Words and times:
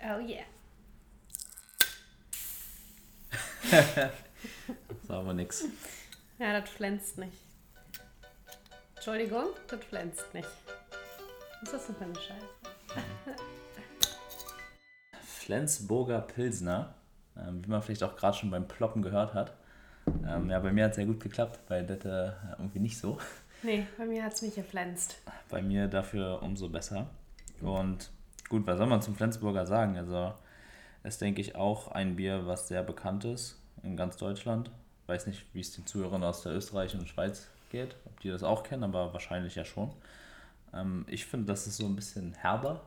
Oh 0.00 0.20
yeah. 0.20 0.44
war 5.08 5.18
aber 5.18 5.34
nix. 5.34 5.64
Ja, 6.38 6.58
das 6.60 6.70
flänzt 6.70 7.18
nicht. 7.18 7.36
Entschuldigung, 8.94 9.46
das 9.66 9.84
flänzt 9.84 10.32
nicht. 10.34 10.48
Was 11.60 11.72
ist 11.72 11.72
das 11.72 11.86
denn 11.86 11.96
für 11.96 12.04
eine 12.04 12.14
Scheiße? 12.14 12.46
Flensburger 15.22 16.20
Pilsner, 16.20 16.94
ähm, 17.36 17.64
wie 17.64 17.70
man 17.70 17.82
vielleicht 17.82 18.02
auch 18.04 18.16
gerade 18.16 18.36
schon 18.36 18.50
beim 18.50 18.68
Ploppen 18.68 19.02
gehört 19.02 19.34
hat. 19.34 19.56
Ähm, 20.26 20.48
ja, 20.50 20.60
bei 20.60 20.72
mir 20.72 20.84
hat 20.84 20.90
es 20.92 20.96
sehr 20.96 21.06
gut 21.06 21.20
geklappt, 21.20 21.60
bei 21.68 21.82
Dette 21.82 22.36
irgendwie 22.58 22.78
nicht 22.78 22.98
so. 22.98 23.18
Nee, 23.62 23.86
bei 23.96 24.06
mir 24.06 24.22
hat 24.24 24.34
es 24.34 24.42
mich 24.42 24.54
geflänzt. 24.54 25.18
Bei 25.48 25.60
mir 25.60 25.88
dafür 25.88 26.42
umso 26.42 26.68
besser. 26.68 27.10
Und 27.60 28.10
gut, 28.48 28.66
was 28.66 28.78
soll 28.78 28.86
man 28.86 29.02
zum 29.02 29.14
Flensburger 29.14 29.66
sagen? 29.66 29.96
Also, 29.96 30.34
ist, 31.04 31.20
denke 31.20 31.40
ich, 31.40 31.54
auch 31.54 31.88
ein 31.88 32.16
Bier, 32.16 32.46
was 32.46 32.68
sehr 32.68 32.82
bekannt 32.82 33.24
ist 33.24 33.60
in 33.82 33.96
ganz 33.96 34.16
Deutschland. 34.16 34.70
Weiß 35.06 35.26
nicht, 35.26 35.46
wie 35.54 35.60
es 35.60 35.72
den 35.72 35.86
Zuhörern 35.86 36.22
aus 36.22 36.42
der 36.42 36.52
Österreich 36.52 36.94
und 36.94 37.08
Schweiz 37.08 37.48
geht, 37.70 37.96
ob 38.04 38.20
die 38.20 38.30
das 38.30 38.42
auch 38.42 38.62
kennen, 38.62 38.84
aber 38.84 39.12
wahrscheinlich 39.12 39.54
ja 39.54 39.64
schon. 39.64 39.90
Ähm, 40.74 41.04
ich 41.08 41.26
finde, 41.26 41.46
das 41.46 41.66
ist 41.66 41.76
so 41.76 41.86
ein 41.86 41.96
bisschen 41.96 42.34
herber. 42.34 42.82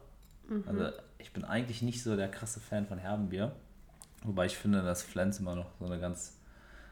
Mhm. 0.48 0.64
Also, 0.68 0.90
ich 1.18 1.34
bin 1.34 1.44
eigentlich 1.46 1.82
nicht 1.82 2.04
so 2.04 2.16
der 2.16 2.30
krasse 2.30 2.60
Fan 2.60 2.86
von 2.86 2.98
herben 2.98 3.30
Bier. 3.30 3.52
Wobei 4.24 4.46
ich 4.46 4.58
finde, 4.58 4.84
dass 4.84 5.02
Flens 5.02 5.40
immer 5.40 5.56
noch 5.56 5.72
so 5.80 5.86
eine 5.86 6.00
ganz 6.00 6.38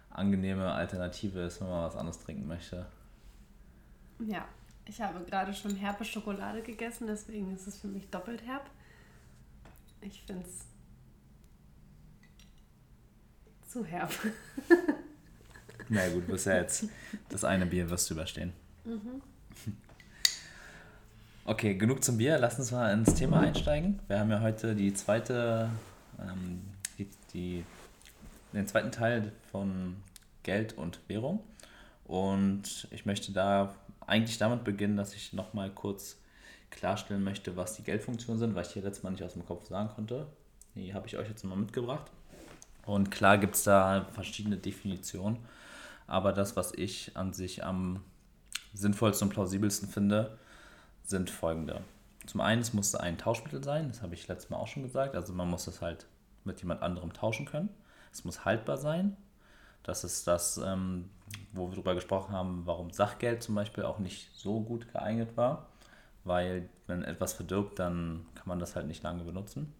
angenehme 0.10 0.72
Alternative 0.72 1.42
ist, 1.42 1.62
wenn 1.62 1.70
man 1.70 1.86
was 1.86 1.96
anderes 1.96 2.20
trinken 2.20 2.48
möchte. 2.48 2.86
Ja, 4.20 4.46
ich 4.90 5.00
habe 5.02 5.24
gerade 5.24 5.54
schon 5.54 5.76
herbe 5.76 6.04
Schokolade 6.04 6.62
gegessen, 6.62 7.08
deswegen 7.08 7.54
ist 7.54 7.68
es 7.68 7.78
für 7.78 7.88
mich 7.88 8.10
doppelt 8.10 8.42
herb. 8.46 8.70
Ich 10.02 10.24
finde 10.24 10.46
es 10.46 10.66
zu 13.72 13.86
herb. 13.86 14.12
Na 15.90 16.08
gut, 16.10 16.28
bis 16.28 16.46
jetzt 16.46 16.86
das 17.30 17.44
eine 17.44 17.66
Bier 17.66 17.90
wirst 17.90 18.10
du 18.10 18.16
überstehen. 18.16 18.54
Mhm. 18.84 19.22
Okay, 21.46 21.76
genug 21.76 22.04
zum 22.04 22.18
Bier. 22.18 22.38
Lass 22.40 22.58
uns 22.60 22.72
mal 22.72 22.92
ins 22.94 23.14
Thema 23.16 23.42
einsteigen. 23.42 24.00
Wir 24.08 24.20
haben 24.20 24.30
ja 24.30 24.42
heute 24.42 24.76
die 24.76 24.94
zweite, 24.94 25.70
ähm, 26.20 26.62
die, 26.98 27.08
die, 27.34 27.66
den 28.54 28.68
zweiten 28.68 28.92
Teil 28.92 29.32
von 29.52 29.98
Geld 30.44 30.74
und 30.74 31.00
Währung. 31.08 31.42
Und 32.06 32.88
ich 32.92 33.06
möchte 33.06 33.32
da 33.32 33.76
eigentlich 34.10 34.38
damit 34.38 34.64
beginnen, 34.64 34.98
dass 34.98 35.14
ich 35.14 35.34
nochmal 35.34 35.70
kurz 35.70 36.18
klarstellen 36.70 37.24
möchte, 37.24 37.56
was 37.56 37.76
die 37.76 37.84
Geldfunktionen 37.84 38.40
sind, 38.40 38.56
weil 38.56 38.66
ich 38.66 38.72
hier 38.72 38.84
letztes 38.84 39.04
Mal 39.04 39.12
nicht 39.12 39.24
aus 39.24 39.34
dem 39.34 39.46
Kopf 39.46 39.68
sagen 39.68 39.90
konnte. 39.90 40.28
Die 40.76 40.94
habe 40.94 41.08
ich 41.08 41.18
euch 41.18 41.28
jetzt 41.28 41.44
mal 41.44 41.56
mitgebracht. 41.56 42.12
Und 42.86 43.12
klar 43.12 43.38
gibt 43.38 43.56
es 43.56 43.64
da 43.64 44.06
verschiedene 44.14 44.58
Definitionen, 44.58 45.38
aber 46.08 46.34
das, 46.34 46.56
was 46.56 46.74
ich 46.74 47.16
an 47.16 47.34
sich 47.34 47.64
am 47.64 48.04
sinnvollsten 48.74 49.28
und 49.28 49.34
plausibelsten 49.34 49.90
finde, 49.90 50.38
sind 51.04 51.30
folgende. 51.30 51.82
Zum 52.26 52.42
einen, 52.42 52.62
es 52.62 52.74
muss 52.74 52.96
ein 52.96 53.18
Tauschmittel 53.18 53.64
sein, 53.64 53.90
das 53.90 54.02
habe 54.02 54.14
ich 54.14 54.28
letztes 54.28 54.50
Mal 54.50 54.58
auch 54.58 54.68
schon 54.68 54.84
gesagt, 54.84 55.16
also 55.16 55.34
man 55.34 55.50
muss 55.50 55.68
es 55.68 55.82
halt 55.82 56.06
mit 56.46 56.62
jemand 56.62 56.82
anderem 56.82 57.14
tauschen 57.14 57.46
können. 57.46 57.70
Es 58.12 58.24
muss 58.24 58.46
haltbar 58.46 58.78
sein. 58.78 59.18
Das 59.84 60.04
ist 60.04 60.28
das, 60.28 60.58
ähm, 60.58 61.10
wo 61.54 61.68
wir 61.68 61.72
darüber 61.72 61.96
gesprochen 61.96 62.34
haben, 62.34 62.62
warum 62.66 62.92
Sachgeld 62.92 63.44
zum 63.44 63.56
Beispiel 63.56 63.84
auch 63.84 64.00
nicht 64.00 64.30
so 64.36 64.62
gut 64.62 64.92
geeignet 64.92 65.36
war, 65.36 65.68
weil 66.24 66.70
wenn 66.88 67.04
etwas 67.04 67.34
verdirbt, 67.34 67.80
dann 67.80 68.26
kann 68.36 68.48
man 68.48 68.60
das 68.60 68.76
halt 68.76 68.88
nicht 68.88 69.04
lange 69.04 69.24
benutzen. 69.24 69.74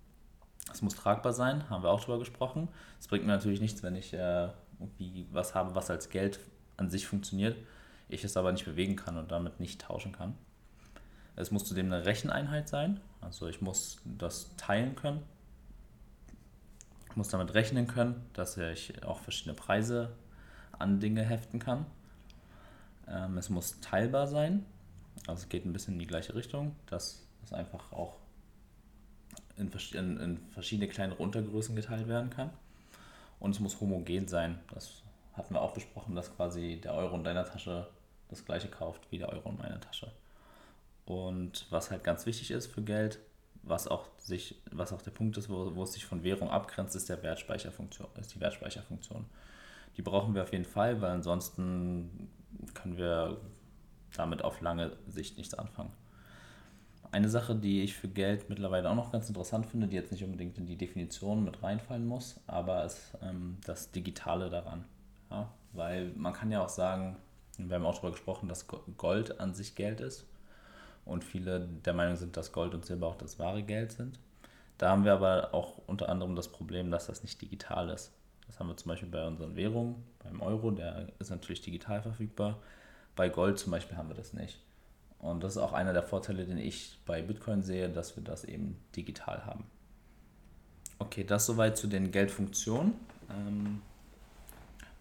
Es 0.72 0.82
muss 0.82 0.96
tragbar 0.96 1.34
sein, 1.34 1.70
haben 1.70 1.84
wir 1.84 1.90
auch 1.90 2.02
darüber 2.02 2.20
gesprochen. 2.20 2.68
Es 3.00 3.08
bringt 3.08 3.26
mir 3.26 3.32
natürlich 3.32 3.62
nichts, 3.62 3.82
wenn 3.82 3.96
ich 3.96 4.14
äh, 4.14 4.50
irgendwie 4.80 5.28
was 5.32 5.56
habe, 5.56 5.76
was 5.76 5.90
als 5.90 6.10
Geld 6.10 6.40
an 6.78 6.90
sich 6.90 7.08
funktioniert, 7.08 7.58
ich 8.08 8.24
es 8.24 8.38
aber 8.38 8.52
nicht 8.52 8.66
bewegen 8.66 8.96
kann 8.96 9.18
und 9.18 9.32
damit 9.32 9.60
nicht 9.60 9.82
tauschen 9.82 10.12
kann. 10.12 10.36
Es 11.36 11.52
muss 11.52 11.66
zudem 11.66 11.88
eine 11.88 12.06
Recheneinheit 12.06 12.68
sein, 12.68 13.00
also 13.22 13.48
ich 13.48 13.62
muss 13.62 14.02
das 14.06 14.56
teilen 14.58 14.96
können. 14.96 15.24
Ich 17.10 17.16
muss 17.16 17.30
damit 17.30 17.54
rechnen 17.54 17.88
können, 17.88 18.24
dass 18.34 18.58
ich 18.58 19.04
auch 19.04 19.20
verschiedene 19.20 19.56
Preise 19.56 20.12
an 20.80 21.00
Dinge 21.00 21.24
heften 21.24 21.60
kann. 21.60 21.86
Ähm, 23.08 23.38
es 23.38 23.50
muss 23.50 23.80
teilbar 23.82 24.28
sein, 24.28 24.66
also 25.28 25.44
es 25.44 25.50
geht 25.50 25.66
ein 25.66 25.74
bisschen 25.74 25.94
in 25.94 26.00
die 26.00 26.08
gleiche 26.08 26.36
Richtung, 26.36 26.76
dass 26.88 27.26
es 27.44 27.54
einfach 27.54 27.92
auch 27.92 28.16
in, 29.58 29.72
in, 29.94 30.18
in 30.18 30.38
verschiedene 30.52 30.88
kleinere 30.88 31.18
Untergrößen 31.18 31.76
geteilt 31.76 32.08
werden 32.08 32.30
kann. 32.30 32.50
Und 33.40 33.52
es 33.52 33.60
muss 33.60 33.80
homogen 33.80 34.28
sein. 34.28 34.60
Das 34.74 35.02
hatten 35.34 35.54
wir 35.54 35.62
auch 35.62 35.74
besprochen, 35.74 36.16
dass 36.16 36.36
quasi 36.36 36.80
der 36.82 36.94
Euro 36.94 37.16
in 37.16 37.24
deiner 37.24 37.46
Tasche 37.46 37.88
das 38.30 38.46
gleiche 38.46 38.68
kauft 38.68 39.02
wie 39.12 39.18
der 39.18 39.30
Euro 39.30 39.50
in 39.50 39.58
meiner 39.58 39.80
Tasche. 39.80 40.12
Und 41.06 41.66
was 41.70 41.90
halt 41.90 42.04
ganz 42.04 42.26
wichtig 42.26 42.52
ist 42.52 42.68
für 42.68 42.82
Geld, 42.82 43.20
was 43.64 43.88
auch, 43.88 44.08
sich, 44.20 44.56
was 44.72 44.94
auch 44.94 45.02
der 45.02 45.12
Punkt 45.12 45.38
ist, 45.38 45.50
wo, 45.50 45.76
wo 45.76 45.84
es 45.84 45.94
sich 45.94 46.06
von 46.06 46.24
Währung 46.24 46.50
abgrenzt, 46.50 46.96
ist, 46.96 47.10
der 47.10 47.22
Wertspeicherfunktion, 47.24 48.08
ist 48.20 48.36
die 48.36 48.40
Wertspeicherfunktion. 48.40 49.26
Die 50.00 50.04
brauchen 50.04 50.34
wir 50.34 50.44
auf 50.44 50.54
jeden 50.54 50.64
Fall, 50.64 51.02
weil 51.02 51.12
ansonsten 51.12 52.30
können 52.74 52.96
wir 52.96 53.36
damit 54.16 54.46
auf 54.46 54.62
lange 54.62 54.96
Sicht 55.10 55.38
nichts 55.38 55.54
anfangen. 55.56 55.92
Eine 57.12 57.28
Sache, 57.28 57.54
die 57.54 57.82
ich 57.82 57.96
für 57.96 58.08
Geld 58.08 58.50
mittlerweile 58.50 58.90
auch 58.90 58.96
noch 58.96 59.12
ganz 59.12 59.28
interessant 59.28 59.66
finde, 59.66 59.90
die 59.90 59.98
jetzt 59.98 60.14
nicht 60.14 60.24
unbedingt 60.24 60.58
in 60.58 60.66
die 60.66 60.78
Definition 60.78 61.44
mit 61.44 61.62
reinfallen 61.62 62.08
muss, 62.08 62.40
aber 62.48 62.86
ist 62.86 63.18
ähm, 63.22 63.58
das 63.66 63.92
Digitale 63.92 64.50
daran. 64.50 64.86
Ja? 65.30 65.52
Weil 65.74 66.14
man 66.16 66.32
kann 66.32 66.50
ja 66.50 66.64
auch 66.64 66.70
sagen, 66.70 67.18
wir 67.58 67.76
haben 67.76 67.86
auch 67.86 67.96
darüber 67.96 68.12
gesprochen, 68.12 68.48
dass 68.48 68.68
Gold 68.96 69.42
an 69.42 69.54
sich 69.54 69.76
Geld 69.76 70.00
ist 70.00 70.26
und 71.04 71.26
viele 71.26 71.60
der 71.60 71.94
Meinung 71.94 72.16
sind, 72.16 72.38
dass 72.38 72.54
Gold 72.54 72.74
und 72.74 72.86
Silber 72.86 73.08
auch 73.08 73.18
das 73.18 73.38
wahre 73.38 73.64
Geld 73.64 73.92
sind. 73.92 74.18
Da 74.78 74.92
haben 74.92 75.04
wir 75.04 75.12
aber 75.12 75.54
auch 75.54 75.78
unter 75.88 76.08
anderem 76.08 76.38
das 76.38 76.48
Problem, 76.48 76.90
dass 76.90 77.08
das 77.08 77.22
nicht 77.22 77.42
digital 77.42 77.90
ist. 77.90 78.14
Das 78.50 78.60
haben 78.60 78.68
wir 78.68 78.76
zum 78.78 78.90
Beispiel 78.90 79.10
bei 79.10 79.26
unseren 79.28 79.56
Währungen, 79.56 80.04
beim 80.24 80.42
Euro, 80.42 80.72
der 80.72 81.08
ist 81.20 81.30
natürlich 81.30 81.62
digital 81.62 82.02
verfügbar. 82.02 82.58
Bei 83.16 83.30
Gold 83.30 83.60
zum 83.60 83.72
Beispiel 83.72 83.96
haben 83.96 84.10
wir 84.10 84.16
das 84.16 84.34
nicht. 84.34 84.60
Und 85.20 85.44
das 85.44 85.52
ist 85.52 85.62
auch 85.62 85.72
einer 85.72 85.94
der 85.94 86.02
Vorteile, 86.02 86.46
den 86.46 86.58
ich 86.58 86.98
bei 87.06 87.22
Bitcoin 87.22 87.62
sehe, 87.62 87.90
dass 87.90 88.16
wir 88.16 88.24
das 88.24 88.44
eben 88.44 88.80
digital 88.96 89.46
haben. 89.46 89.66
Okay, 90.98 91.24
das 91.24 91.46
soweit 91.46 91.78
zu 91.78 91.86
den 91.86 92.10
Geldfunktionen. 92.10 92.94
Ähm, 93.30 93.82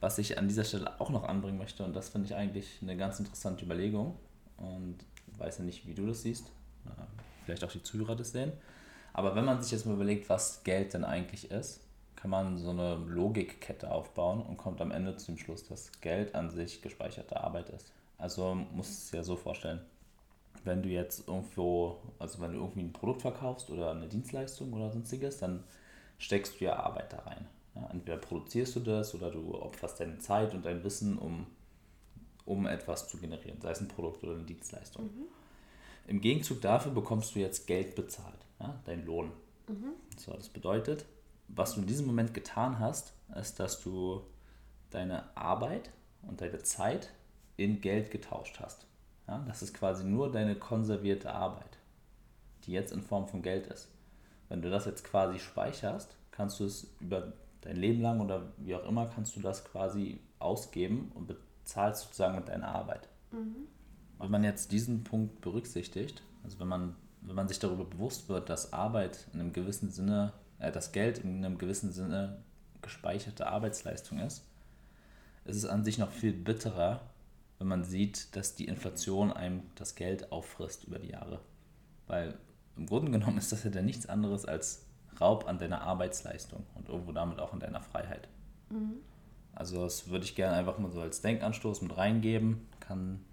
was 0.01 0.19
ich 0.19 0.37
an 0.37 0.47
dieser 0.47 0.65
Stelle 0.65 1.01
auch 1.01 1.09
noch 1.09 1.25
anbringen 1.25 1.57
möchte, 1.57 1.85
und 1.85 1.97
das 1.97 2.11
finde 2.11 2.27
ich 2.27 2.35
eigentlich 2.35 2.79
eine 2.83 2.99
ganz 2.99 3.19
interessante 3.19 3.65
Überlegung, 3.65 4.17
und 4.59 4.99
weiß 5.39 5.59
ja 5.59 5.65
nicht, 5.65 5.87
wie 5.87 5.95
du 5.95 6.07
das 6.07 6.23
siehst, 6.23 6.49
äh, 6.85 6.91
vielleicht 7.47 7.65
auch 7.65 7.73
die 7.73 7.83
Zuhörer 7.83 8.15
das 8.15 8.33
sehen, 8.33 8.53
aber 9.15 9.35
wenn 9.35 9.47
man 9.47 9.63
sich 9.63 9.73
jetzt 9.73 9.87
mal 9.87 9.95
überlegt, 9.95 10.29
was 10.29 10.63
Geld 10.65 10.95
denn 10.95 11.05
eigentlich 11.05 11.51
ist, 11.51 11.81
kann 12.21 12.31
man 12.31 12.59
so 12.59 12.71
eine 12.71 12.97
Logikkette 12.97 13.91
aufbauen 13.91 14.43
und 14.43 14.57
kommt 14.57 14.81
am 14.81 14.91
Ende 14.91 15.17
zum 15.17 15.39
Schluss, 15.39 15.65
dass 15.65 15.93
Geld 16.01 16.35
an 16.35 16.51
sich 16.51 16.83
gespeicherte 16.83 17.41
Arbeit 17.41 17.71
ist. 17.71 17.93
Also 18.19 18.55
muss 18.55 18.89
es 18.89 19.13
ja 19.13 19.23
so 19.23 19.37
vorstellen 19.37 19.81
wenn 20.65 20.83
du 20.83 20.89
jetzt 20.89 21.27
irgendwo, 21.27 21.99
also 22.19 22.41
wenn 22.41 22.53
du 22.53 22.59
irgendwie 22.59 22.81
ein 22.81 22.93
Produkt 22.93 23.23
verkaufst 23.23 23.71
oder 23.71 23.91
eine 23.91 24.07
Dienstleistung 24.07 24.73
oder 24.73 24.91
sonstiges, 24.91 25.39
dann 25.39 25.65
steckst 26.19 26.61
du 26.61 26.67
ja 26.67 26.77
Arbeit 26.77 27.13
da 27.13 27.19
rein. 27.19 27.47
Ja, 27.75 27.89
entweder 27.91 28.17
produzierst 28.17 28.77
du 28.77 28.81
das 28.81 29.15
oder 29.15 29.31
du 29.31 29.55
opferst 29.55 30.01
deine 30.01 30.19
Zeit 30.19 30.55
und 30.55 30.65
dein 30.65 30.83
Wissen, 30.85 31.19
um, 31.19 31.47
um 32.45 32.67
etwas 32.67 33.09
zu 33.09 33.19
generieren, 33.19 33.61
sei 33.61 33.71
es 33.71 33.81
ein 33.81 33.89
Produkt 33.89 34.23
oder 34.25 34.35
eine 34.35 34.45
Dienstleistung. 34.45 35.05
Mhm. 35.05 35.25
Im 36.07 36.21
Gegenzug 36.21 36.61
dafür 36.61 36.93
bekommst 36.93 37.35
du 37.35 37.41
jetzt 37.41 37.67
Geld 37.67 37.95
bezahlt, 37.95 38.47
ja, 38.61 38.81
dein 38.85 39.05
Lohn. 39.05 39.31
Mhm. 39.69 39.93
So, 40.17 40.33
das 40.33 40.49
bedeutet, 40.49 41.05
was 41.49 41.75
du 41.75 41.81
in 41.81 41.87
diesem 41.87 42.07
Moment 42.07 42.35
getan 42.35 42.79
hast, 42.79 43.15
ist, 43.35 43.59
dass 43.59 43.83
du 43.83 44.23
deine 44.91 45.25
Arbeit 45.37 45.91
und 46.23 46.41
deine 46.41 46.59
Zeit 46.59 47.11
in 47.57 47.81
Geld 47.81 48.11
getauscht 48.11 48.61
hast. 48.61 48.87
Ja, 49.27 49.45
das 49.47 49.63
ist 49.63 49.75
quasi 49.75 50.05
nur 50.05 50.33
deine 50.33 50.55
konservierte 50.55 51.33
Arbeit, 51.33 51.79
die 52.65 52.73
jetzt 52.73 52.93
in 52.93 53.03
Form 53.03 53.29
von 53.29 53.43
Geld 53.43 53.67
ist. 53.67 53.89
Wenn 54.49 54.63
du 54.63 54.71
das 54.71 54.87
jetzt 54.87 55.05
quasi 55.05 55.39
speicherst, 55.39 56.17
kannst 56.31 56.61
du 56.61 56.65
es 56.65 56.87
über 57.01 57.33
dein 57.61 57.77
Leben 57.77 58.01
lang 58.01 58.21
oder 58.21 58.53
wie 58.57 58.75
auch 58.75 58.87
immer, 58.87 59.07
kannst 59.07 59.37
du 59.37 59.41
das 59.41 59.65
quasi 59.65 60.21
ausgeben 60.39 61.13
und 61.15 61.27
bezahlst 61.27 62.05
sozusagen 62.05 62.37
mit 62.37 62.49
deiner 62.49 62.69
Arbeit. 62.69 63.09
Mhm. 63.33 63.67
Wenn 64.19 64.31
man 64.31 64.45
jetzt 64.45 64.73
diesen 64.73 65.05
Punkt 65.05 65.41
berücksichtigt, 65.41 66.23
also 66.43 66.59
wenn 66.61 66.69
man, 66.69 66.97
wenn 67.21 67.37
man 67.37 67.49
sich 67.49 67.59
darüber 67.59 67.85
bewusst 67.85 68.29
wird, 68.29 68.49
dass 68.49 68.73
Arbeit 68.73 69.27
in 69.33 69.41
einem 69.41 69.53
gewissen 69.53 69.91
Sinne, 69.91 70.33
äh, 70.59 70.73
das 70.73 70.93
Geld 70.93 71.19
in 71.19 71.45
einem 71.45 71.59
gewissen 71.59 71.93
Sinne 71.93 72.39
gespeicherte 72.83 73.47
Arbeitsleistung 73.49 74.19
ist, 74.21 74.45
ist 75.45 75.57
es 75.57 75.65
an 75.65 75.85
sich 75.85 75.99
noch 75.99 76.11
viel 76.11 76.33
bitterer, 76.33 77.01
wenn 77.59 77.67
man 77.69 77.85
sieht, 77.85 78.37
dass 78.37 78.55
die 78.55 78.67
Inflation 78.67 79.33
einem 79.33 79.63
das 79.75 79.95
Geld 79.95 80.31
auffrisst 80.31 80.85
über 80.85 80.99
die 80.99 81.09
Jahre. 81.09 81.41
Weil 82.07 82.39
im 82.77 82.87
Grunde 82.87 83.11
genommen 83.11 83.39
ist 83.39 83.51
das 83.51 83.65
ja 83.65 83.71
dann 83.71 83.87
nichts 83.87 84.09
anderes 84.09 84.45
als 84.45 84.85
Raub 85.21 85.49
an 85.49 85.59
deiner 85.59 85.83
Arbeitsleistung 85.83 86.65
und 86.75 86.89
irgendwo 86.89 87.13
damit 87.13 87.41
auch 87.41 87.53
an 87.53 87.61
deiner 87.61 87.81
Freiheit. 87.81 88.29
Mhm. 88.71 89.01
Also 89.55 89.83
das 89.83 90.09
würde 90.09 90.25
ich 90.25 90.37
gerne 90.37 90.57
einfach 90.57 90.79
mal 90.79 90.91
so 90.93 91.01
als 91.01 91.21
Denkanstoß 91.21 91.83
mit 91.83 91.97
reingeben. 91.97 92.69
Kann, 92.79 93.25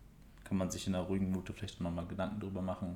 kann 0.44 0.58
man 0.58 0.72
sich 0.72 0.88
in 0.88 0.96
einer 0.96 1.04
ruhigen 1.04 1.30
Minute 1.30 1.54
vielleicht 1.54 1.80
nochmal 1.82 2.08
Gedanken 2.08 2.40
drüber 2.40 2.64
machen. 2.64 2.96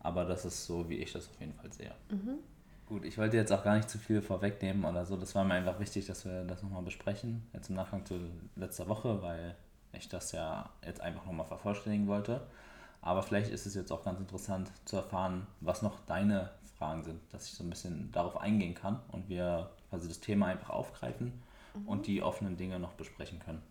Aber 0.00 0.24
das 0.24 0.44
ist 0.44 0.66
so, 0.66 0.88
wie 0.88 0.96
ich 0.96 1.12
das 1.12 1.28
auf 1.28 1.40
jeden 1.40 1.54
Fall 1.54 1.72
sehe. 1.72 1.94
Mhm. 2.10 2.38
Gut, 2.86 3.04
ich 3.04 3.16
wollte 3.16 3.36
jetzt 3.36 3.50
auch 3.50 3.64
gar 3.64 3.76
nicht 3.76 3.88
zu 3.88 3.98
viel 3.98 4.20
vorwegnehmen 4.20 4.84
oder 4.84 5.06
so. 5.06 5.16
Das 5.16 5.34
war 5.34 5.44
mir 5.44 5.54
einfach 5.54 5.80
wichtig, 5.80 6.06
dass 6.06 6.24
wir 6.26 6.44
das 6.44 6.62
nochmal 6.62 6.82
besprechen. 6.82 7.46
Jetzt 7.52 7.70
im 7.70 7.76
Nachgang 7.76 8.04
zu 8.04 8.18
letzter 8.56 8.88
Woche, 8.88 9.22
weil 9.22 9.56
ich 9.92 10.08
das 10.08 10.32
ja 10.32 10.68
jetzt 10.84 11.00
einfach 11.00 11.24
nochmal 11.24 11.46
vervollständigen 11.46 12.06
wollte. 12.06 12.46
Aber 13.00 13.22
vielleicht 13.22 13.50
ist 13.50 13.66
es 13.66 13.74
jetzt 13.74 13.90
auch 13.90 14.02
ganz 14.02 14.18
interessant 14.18 14.70
zu 14.84 14.96
erfahren, 14.96 15.46
was 15.60 15.82
noch 15.82 16.00
deine 16.06 16.50
Fragen 16.78 17.02
sind, 17.02 17.20
dass 17.32 17.46
ich 17.46 17.54
so 17.54 17.64
ein 17.64 17.70
bisschen 17.70 18.10
darauf 18.12 18.36
eingehen 18.36 18.74
kann 18.74 19.00
und 19.12 19.28
wir 19.28 19.70
quasi 19.90 20.08
das 20.08 20.20
Thema 20.20 20.46
einfach 20.46 20.70
aufgreifen 20.70 21.42
mhm. 21.74 21.88
und 21.88 22.06
die 22.06 22.22
offenen 22.22 22.56
Dinge 22.56 22.78
noch 22.78 22.94
besprechen 22.94 23.38
können. 23.38 23.62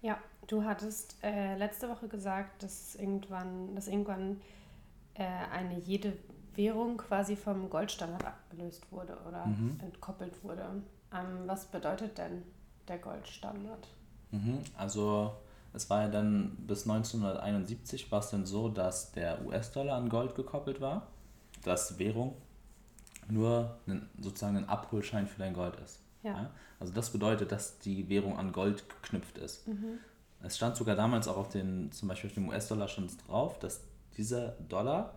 Ja, 0.00 0.18
du 0.46 0.64
hattest 0.64 1.16
äh, 1.22 1.56
letzte 1.56 1.88
Woche 1.88 2.08
gesagt, 2.08 2.62
dass 2.62 2.94
irgendwann, 2.94 3.74
dass 3.74 3.88
irgendwann 3.88 4.40
äh, 5.14 5.24
eine 5.24 5.78
jede 5.78 6.16
Währung 6.58 6.98
quasi 6.98 7.36
vom 7.36 7.70
Goldstandard 7.70 8.26
abgelöst 8.26 8.82
wurde 8.90 9.16
oder 9.26 9.46
mhm. 9.46 9.78
entkoppelt 9.82 10.44
wurde. 10.44 10.66
Ähm, 11.14 11.46
was 11.46 11.64
bedeutet 11.66 12.18
denn 12.18 12.42
der 12.86 12.98
Goldstandard? 12.98 13.88
Mhm, 14.32 14.58
also 14.76 15.32
es 15.72 15.88
war 15.88 16.02
ja 16.02 16.08
dann 16.08 16.56
bis 16.66 16.82
1971 16.82 18.10
war 18.10 18.18
es 18.18 18.30
dann 18.30 18.44
so, 18.44 18.68
dass 18.68 19.12
der 19.12 19.44
US-Dollar 19.46 19.96
an 19.96 20.08
Gold 20.08 20.34
gekoppelt 20.34 20.80
war, 20.80 21.06
dass 21.64 21.98
Währung 21.98 22.34
nur 23.30 23.78
ein, 23.86 24.08
sozusagen 24.18 24.56
ein 24.56 24.68
Abholschein 24.68 25.26
für 25.28 25.38
dein 25.38 25.54
Gold 25.54 25.76
ist. 25.76 26.00
Ja. 26.22 26.32
ja. 26.32 26.50
Also 26.80 26.92
das 26.92 27.10
bedeutet, 27.10 27.52
dass 27.52 27.78
die 27.78 28.08
Währung 28.08 28.36
an 28.36 28.52
Gold 28.52 28.84
geknüpft 28.88 29.38
ist. 29.38 29.68
Mhm. 29.68 29.98
Es 30.42 30.56
stand 30.56 30.76
sogar 30.76 30.96
damals 30.96 31.28
auch 31.28 31.36
auf 31.36 31.48
den, 31.48 31.90
zum 31.92 32.08
Beispiel 32.08 32.30
auf 32.30 32.34
dem 32.34 32.48
US-Dollar 32.48 32.88
stand 32.88 33.12
drauf, 33.26 33.58
dass 33.58 33.80
dieser 34.16 34.50
Dollar 34.68 35.14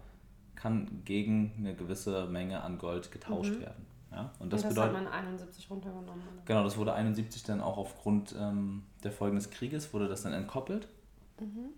kann 0.62 1.02
gegen 1.06 1.54
eine 1.58 1.75
gewisse 1.75 2.28
Menge 2.28 2.62
an 2.62 2.78
Gold 2.78 3.12
getauscht 3.12 3.56
mhm. 3.56 3.62
werden. 3.62 3.86
Ja? 4.12 4.31
Und 4.40 4.54
das, 4.54 4.63
und 4.63 4.69
das 4.69 4.75
bedeutet, 4.75 4.98
hat 4.98 5.04
man 5.04 5.13
71 5.13 5.69
runtergenommen. 5.69 6.22
Oder? 6.22 6.42
Genau, 6.46 6.63
das 6.63 6.78
wurde 6.78 6.94
71 6.94 7.44
dann 7.44 7.62
auch 7.62 7.78
aufgrund 7.78 8.36
ähm, 8.38 8.84
der 9.04 9.12
Folgen 9.12 9.38
des 9.38 9.50
Krieges, 9.50 9.94
wurde 9.94 10.08
das 10.08 10.22
dann 10.22 10.34
entkoppelt. 10.34 10.88
Mhm. 11.40 11.69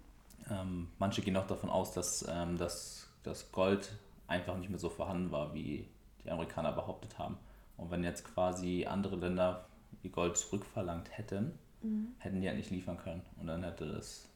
Ähm, 0.50 0.88
manche 1.00 1.22
gehen 1.22 1.38
auch 1.38 1.48
davon 1.48 1.70
aus, 1.70 1.94
dass 1.94 2.26
ähm, 2.28 2.58
das, 2.58 3.08
das 3.24 3.52
Gold 3.52 3.96
einfach 4.28 4.58
nicht 4.58 4.70
mehr 4.70 4.80
so 4.80 4.90
vorhanden 4.90 5.32
war, 5.32 5.54
wie 5.54 5.88
die 6.24 6.30
Amerikaner 6.30 6.74
behauptet 6.74 7.18
haben. 7.18 7.38
Und 7.78 7.92
wenn 7.92 8.04
jetzt 8.04 8.26
quasi 8.26 8.86
andere 8.86 9.16
Länder 9.16 9.66
ihr 10.02 10.10
Gold 10.10 10.36
zurückverlangt 10.36 11.16
hätten, 11.18 11.58
mhm. 11.82 12.08
hätten 12.18 12.42
die 12.42 12.48
halt 12.48 12.58
nicht 12.58 12.72
liefern 12.72 12.98
können. 12.98 13.22
Und 13.40 13.48
dann 13.48 13.64
hätte 13.64 13.88
das 13.88 14.28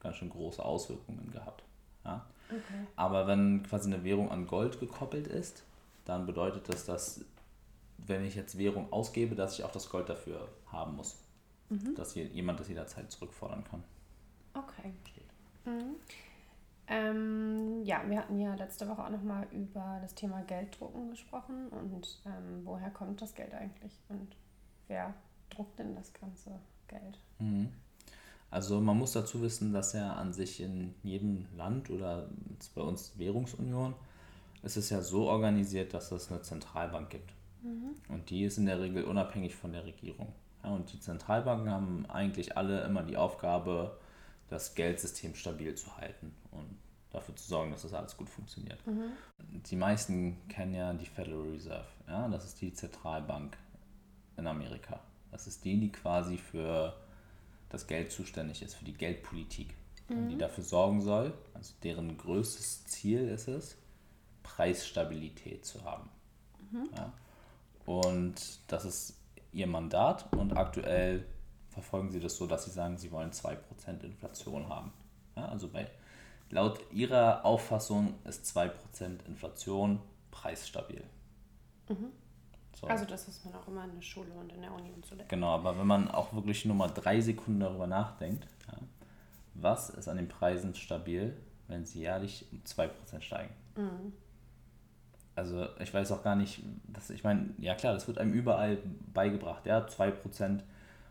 ganz 0.00 0.16
schön 0.16 0.28
große 0.28 0.62
Auswirkungen 0.62 1.30
gehabt. 1.32 1.62
Ja? 2.04 2.26
Okay. 2.48 2.86
Aber 2.96 3.26
wenn 3.26 3.62
quasi 3.62 3.92
eine 3.92 4.04
Währung 4.04 4.30
an 4.30 4.46
Gold 4.46 4.80
gekoppelt 4.80 5.26
ist, 5.26 5.64
dann 6.04 6.26
bedeutet 6.26 6.68
das, 6.68 6.84
dass 6.84 7.24
wenn 7.98 8.24
ich 8.24 8.34
jetzt 8.34 8.58
Währung 8.58 8.92
ausgebe, 8.92 9.34
dass 9.34 9.58
ich 9.58 9.64
auch 9.64 9.72
das 9.72 9.88
Gold 9.88 10.08
dafür 10.08 10.48
haben 10.66 10.96
muss. 10.96 11.16
Mhm. 11.70 11.94
Dass 11.94 12.14
jemand 12.14 12.60
das 12.60 12.68
jederzeit 12.68 13.10
zurückfordern 13.10 13.64
kann. 13.64 13.82
Okay. 14.52 14.92
Mhm. 15.64 15.96
Ähm, 16.86 17.82
ja, 17.84 18.02
wir 18.06 18.18
hatten 18.18 18.38
ja 18.38 18.54
letzte 18.54 18.86
Woche 18.86 19.04
auch 19.04 19.10
nochmal 19.10 19.46
über 19.52 19.98
das 20.02 20.14
Thema 20.14 20.42
Gelddrucken 20.42 21.10
gesprochen 21.10 21.68
und 21.68 22.20
ähm, 22.26 22.60
woher 22.64 22.90
kommt 22.90 23.22
das 23.22 23.34
Geld 23.34 23.54
eigentlich 23.54 23.98
und 24.10 24.36
wer 24.86 25.14
druckt 25.48 25.78
denn 25.78 25.94
das 25.94 26.12
ganze 26.12 26.50
Geld? 26.88 27.18
Mhm. 27.38 27.72
Also 28.50 28.80
man 28.80 28.98
muss 28.98 29.12
dazu 29.12 29.42
wissen, 29.42 29.72
dass 29.72 29.92
ja 29.92 30.12
an 30.12 30.32
sich 30.32 30.60
in 30.60 30.94
jedem 31.02 31.46
Land 31.56 31.90
oder 31.90 32.28
bei 32.74 32.82
uns 32.82 33.18
Währungsunion 33.18 33.94
ist 34.62 34.76
es 34.76 34.90
ja 34.90 35.02
so 35.02 35.28
organisiert, 35.28 35.92
dass 35.92 36.12
es 36.12 36.30
eine 36.30 36.42
Zentralbank 36.42 37.10
gibt. 37.10 37.32
Mhm. 37.62 37.94
Und 38.08 38.30
die 38.30 38.44
ist 38.44 38.58
in 38.58 38.66
der 38.66 38.80
Regel 38.80 39.04
unabhängig 39.04 39.54
von 39.54 39.72
der 39.72 39.84
Regierung. 39.84 40.32
Ja, 40.62 40.70
und 40.70 40.92
die 40.92 41.00
Zentralbanken 41.00 41.70
haben 41.70 42.06
eigentlich 42.06 42.56
alle 42.56 42.82
immer 42.84 43.02
die 43.02 43.16
Aufgabe, 43.16 43.98
das 44.48 44.74
Geldsystem 44.74 45.34
stabil 45.34 45.74
zu 45.74 45.96
halten 45.96 46.32
und 46.50 46.76
dafür 47.10 47.36
zu 47.36 47.48
sorgen, 47.48 47.70
dass 47.70 47.82
das 47.82 47.94
alles 47.94 48.16
gut 48.16 48.28
funktioniert. 48.28 48.84
Mhm. 48.86 49.12
Die 49.70 49.76
meisten 49.76 50.36
kennen 50.48 50.74
ja 50.74 50.92
die 50.92 51.06
Federal 51.06 51.42
Reserve. 51.50 51.86
Ja? 52.06 52.28
Das 52.28 52.44
ist 52.44 52.60
die 52.60 52.72
Zentralbank 52.72 53.56
in 54.36 54.46
Amerika. 54.46 55.00
Das 55.30 55.46
ist 55.46 55.64
die, 55.64 55.78
die 55.78 55.92
quasi 55.92 56.36
für 56.36 56.94
das 57.74 57.86
Geld 57.86 58.12
zuständig 58.12 58.62
ist, 58.62 58.74
für 58.74 58.84
die 58.84 58.94
Geldpolitik. 58.94 59.74
Mhm. 60.08 60.28
Die 60.28 60.38
dafür 60.38 60.64
sorgen 60.64 61.00
soll, 61.00 61.34
also 61.54 61.74
deren 61.82 62.16
größtes 62.16 62.84
Ziel 62.86 63.28
ist 63.28 63.48
es, 63.48 63.76
Preisstabilität 64.42 65.64
zu 65.64 65.84
haben. 65.84 66.08
Mhm. 66.70 66.88
Ja? 66.96 67.12
Und 67.86 68.60
das 68.68 68.84
ist 68.84 69.16
ihr 69.52 69.66
Mandat 69.66 70.32
und 70.34 70.56
aktuell 70.56 71.26
verfolgen 71.68 72.10
sie 72.10 72.20
das 72.20 72.36
so, 72.36 72.46
dass 72.46 72.64
sie 72.64 72.70
sagen, 72.70 72.96
sie 72.96 73.10
wollen 73.10 73.30
2% 73.30 73.56
Inflation 74.02 74.68
haben. 74.68 74.92
Ja, 75.36 75.46
also 75.46 75.68
bei, 75.68 75.90
laut 76.50 76.80
ihrer 76.92 77.44
Auffassung 77.44 78.14
ist 78.24 78.56
2% 78.56 79.26
Inflation 79.26 80.00
preisstabil. 80.30 81.04
Mhm. 81.88 82.12
So. 82.80 82.86
Also 82.86 83.04
das 83.04 83.28
ist 83.28 83.44
man 83.44 83.54
auch 83.54 83.68
immer 83.68 83.84
in 83.84 83.94
der 83.94 84.02
Schule 84.02 84.32
und 84.32 84.52
in 84.52 84.62
der 84.62 84.72
Uni 84.72 84.90
und 84.90 85.04
so. 85.06 85.16
Genau, 85.28 85.54
aber 85.54 85.78
wenn 85.78 85.86
man 85.86 86.10
auch 86.10 86.32
wirklich 86.32 86.64
nur 86.64 86.74
mal 86.74 86.88
drei 86.88 87.20
Sekunden 87.20 87.60
darüber 87.60 87.86
nachdenkt, 87.86 88.46
ja, 88.66 88.78
was 89.54 89.90
ist 89.90 90.08
an 90.08 90.16
den 90.16 90.28
Preisen 90.28 90.74
stabil, 90.74 91.36
wenn 91.68 91.84
sie 91.86 92.00
jährlich 92.00 92.46
um 92.52 92.60
2% 92.64 93.20
steigen? 93.20 93.54
Mhm 93.76 94.12
also 95.36 95.66
ich 95.80 95.92
weiß 95.92 96.12
auch 96.12 96.22
gar 96.22 96.36
nicht, 96.36 96.62
dass, 96.88 97.10
ich 97.10 97.24
meine, 97.24 97.50
ja 97.58 97.74
klar, 97.74 97.94
das 97.94 98.06
wird 98.06 98.18
einem 98.18 98.32
überall 98.32 98.78
beigebracht, 99.12 99.66
ja, 99.66 99.86
2% 99.86 100.60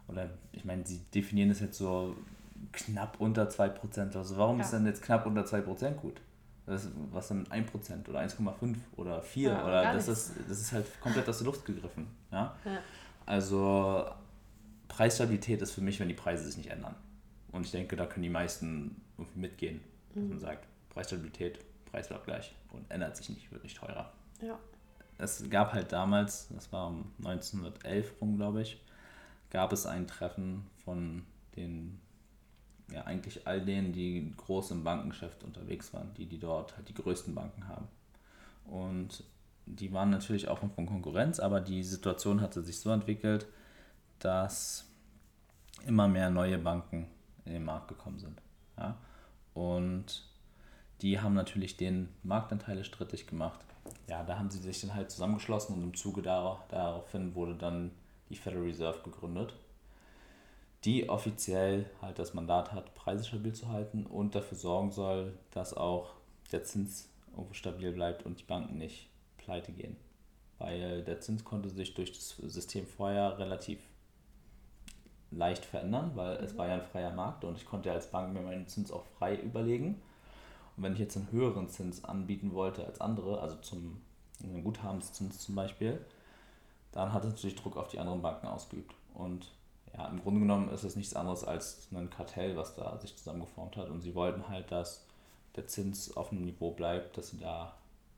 oder 0.08 0.30
ich 0.52 0.66
meine, 0.66 0.86
sie 0.86 1.00
definieren 1.14 1.50
es 1.50 1.60
jetzt 1.60 1.78
so 1.78 2.16
knapp 2.72 3.20
unter 3.20 3.50
2%, 3.50 4.16
also 4.16 4.38
warum 4.38 4.58
ja. 4.60 4.64
ist 4.64 4.72
denn 4.72 4.86
jetzt 4.86 5.02
knapp 5.02 5.26
unter 5.26 5.44
2% 5.44 5.92
gut? 5.96 6.22
Das, 6.66 6.88
was 7.12 7.28
dann 7.28 7.46
1% 7.48 8.08
oder 8.08 8.22
1,5 8.22 8.76
oder 8.96 9.22
4 9.22 9.50
ja, 9.50 9.66
oder 9.66 9.94
das 9.94 10.08
ist, 10.08 10.34
das 10.48 10.62
ist 10.62 10.72
halt 10.72 10.86
komplett 11.02 11.28
aus 11.28 11.40
der 11.40 11.46
Luft 11.46 11.66
gegriffen, 11.66 12.08
ja? 12.32 12.56
ja. 12.64 12.80
Also 13.26 14.10
Preisstabilität 14.88 15.62
ist 15.62 15.72
für 15.72 15.82
mich, 15.82 16.00
wenn 16.00 16.08
die 16.08 16.14
Preise 16.14 16.46
sich 16.46 16.56
nicht 16.56 16.70
ändern. 16.70 16.96
Und 17.52 17.66
ich 17.66 17.72
denke, 17.72 17.96
da 17.96 18.06
können 18.06 18.24
die 18.24 18.30
meisten 18.30 19.02
irgendwie 19.18 19.40
mitgehen, 19.40 19.82
dass 20.14 20.24
mhm. 20.24 20.30
man 20.30 20.40
sagt, 20.40 20.68
Preisstabilität, 20.90 21.60
Preis 21.86 22.08
bleibt 22.08 22.26
gleich 22.26 22.56
und 22.72 22.90
ändert 22.90 23.18
sich 23.18 23.30
nicht, 23.30 23.52
wird 23.52 23.64
nicht 23.64 23.78
teurer. 23.78 24.12
Ja. 24.42 24.58
Es 25.18 25.50
gab 25.50 25.74
halt 25.74 25.92
damals, 25.92 26.48
das 26.50 26.72
war 26.72 26.88
um 26.88 27.12
1911 27.20 28.14
rum, 28.22 28.38
glaube 28.38 28.62
ich, 28.62 28.82
gab 29.50 29.72
es 29.72 29.86
ein 29.86 30.08
Treffen 30.08 30.66
von 30.84 31.24
den, 31.56 32.00
ja 32.94 33.04
eigentlich 33.04 33.48
all 33.48 33.62
denen, 33.62 33.92
die 33.92 34.34
groß 34.38 34.72
im 34.72 34.84
Bankengeschäft 34.84 35.44
unterwegs 35.44 35.94
waren, 35.94 36.14
die, 36.16 36.26
die 36.26 36.40
dort 36.40 36.78
halt 36.78 36.88
die 36.90 36.94
größten 36.94 37.34
Banken 37.34 37.68
haben. 37.68 37.88
Und 38.66 39.24
die 39.66 39.92
waren 39.94 40.10
natürlich 40.10 40.48
auch 40.48 40.60
von 40.60 40.86
Konkurrenz, 40.86 41.40
aber 41.40 41.62
die 41.62 41.84
Situation 41.84 42.42
hatte 42.42 42.62
sich 42.62 42.80
so 42.80 42.92
entwickelt, 42.92 43.48
dass 44.20 44.86
immer 45.86 46.08
mehr 46.08 46.30
neue 46.30 46.58
Banken 46.58 47.08
in 47.46 47.54
den 47.54 47.66
Markt 47.66 47.88
gekommen 47.88 48.20
sind. 48.20 48.42
Ja? 48.78 48.98
Und 49.54 50.24
die 51.02 51.20
haben 51.20 51.34
natürlich 51.34 51.78
den 51.78 52.10
Marktanteile 52.24 52.84
strittig 52.84 53.28
gemacht. 53.28 53.60
Ja, 54.08 54.24
da 54.24 54.38
haben 54.38 54.50
sie 54.50 54.60
sich 54.60 54.80
dann 54.82 54.94
halt 54.94 55.12
zusammengeschlossen 55.12 55.76
und 55.76 55.84
im 55.84 55.94
Zuge 55.94 56.22
daraufhin 56.22 57.36
wurde 57.36 57.56
dann 57.56 57.92
die 58.30 58.36
Federal 58.36 58.64
Reserve 58.64 59.00
gegründet, 59.04 59.54
die 60.86 61.10
offiziell 61.10 61.90
halt 62.02 62.20
das 62.20 62.34
Mandat 62.34 62.74
hat, 62.74 62.94
Preise 62.96 63.24
stabil 63.24 63.54
zu 63.54 63.70
halten 63.70 64.06
und 64.06 64.36
dafür 64.36 64.58
sorgen 64.58 64.92
soll, 64.92 65.38
dass 65.52 65.74
auch 65.76 66.14
der 66.52 66.64
Zins 66.64 67.10
irgendwo 67.32 67.54
stabil 67.54 67.94
bleibt 67.94 68.26
und 68.26 68.40
die 68.40 68.44
Banken 68.44 68.78
nicht 68.78 69.10
pleite 69.38 69.72
gehen. 69.72 69.96
Weil 70.60 71.04
der 71.04 71.20
Zins 71.20 71.44
konnte 71.44 71.70
sich 71.70 71.94
durch 71.94 72.12
das 72.12 72.38
System 72.38 72.86
vorher 72.86 73.38
relativ 73.40 73.80
leicht 75.32 75.66
verändern, 75.66 76.12
weil 76.16 76.38
es 76.38 76.58
war 76.58 76.68
ja 76.68 76.76
ein 76.76 76.84
freier 76.84 77.12
Markt 77.12 77.44
und 77.44 77.58
ich 77.58 77.66
konnte 77.66 77.92
als 77.92 78.12
Bank 78.12 78.34
mir 78.34 78.42
meinen 78.42 78.68
Zins 78.68 78.92
auch 78.92 79.06
frei 79.18 79.36
überlegen. 79.36 80.02
Und 80.76 80.84
wenn 80.84 80.94
ich 80.94 81.00
jetzt 81.00 81.18
einen 81.18 81.32
höheren 81.32 81.70
Zins 81.70 82.04
anbieten 82.04 82.54
wollte 82.54 82.86
als 82.86 83.02
andere, 83.02 83.42
also 83.42 83.56
zum 83.58 84.02
einen 84.44 84.64
Guthabenszins 84.64 85.40
zum 85.40 85.56
Beispiel, 85.56 86.04
dann 86.92 87.14
hat 87.14 87.24
es 87.24 87.32
natürlich 87.32 87.56
Druck 87.56 87.78
auf 87.78 87.88
die 87.88 88.00
anderen 88.00 88.22
Banken 88.22 88.48
ausgeübt. 88.48 88.94
Und 89.14 89.48
ja, 89.96 90.08
im 90.08 90.22
Grunde 90.22 90.42
genommen 90.42 90.70
ist 90.70 90.84
es 90.84 90.96
nichts 90.96 91.16
anderes 91.16 91.44
als 91.44 91.88
ein 91.92 92.10
Kartell, 92.10 92.56
was 92.56 92.76
da 92.76 92.98
sich 92.98 93.16
zusammengeformt 93.16 93.78
hat. 93.78 93.90
Und 93.90 94.02
sie 94.02 94.16
wollten 94.16 94.48
halt, 94.50 94.72
dass 94.72 95.06
der 95.56 95.68
Zins 95.68 96.16
auf 96.18 96.32
einem 96.32 96.46
Niveau 96.46 96.72
bleibt, 96.72 97.18
dass 97.18 97.30
sie 97.30 97.38
da 97.38 97.78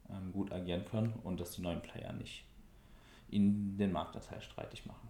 ähm, 0.09 0.31
gut 0.31 0.51
agieren 0.51 0.85
können 0.85 1.13
und 1.23 1.39
dass 1.39 1.51
die 1.51 1.61
neuen 1.61 1.81
Player 1.81 2.13
nicht 2.13 2.45
ihnen 3.29 3.77
den 3.77 3.91
Marktanteil 3.91 4.41
streitig 4.41 4.85
machen. 4.85 5.09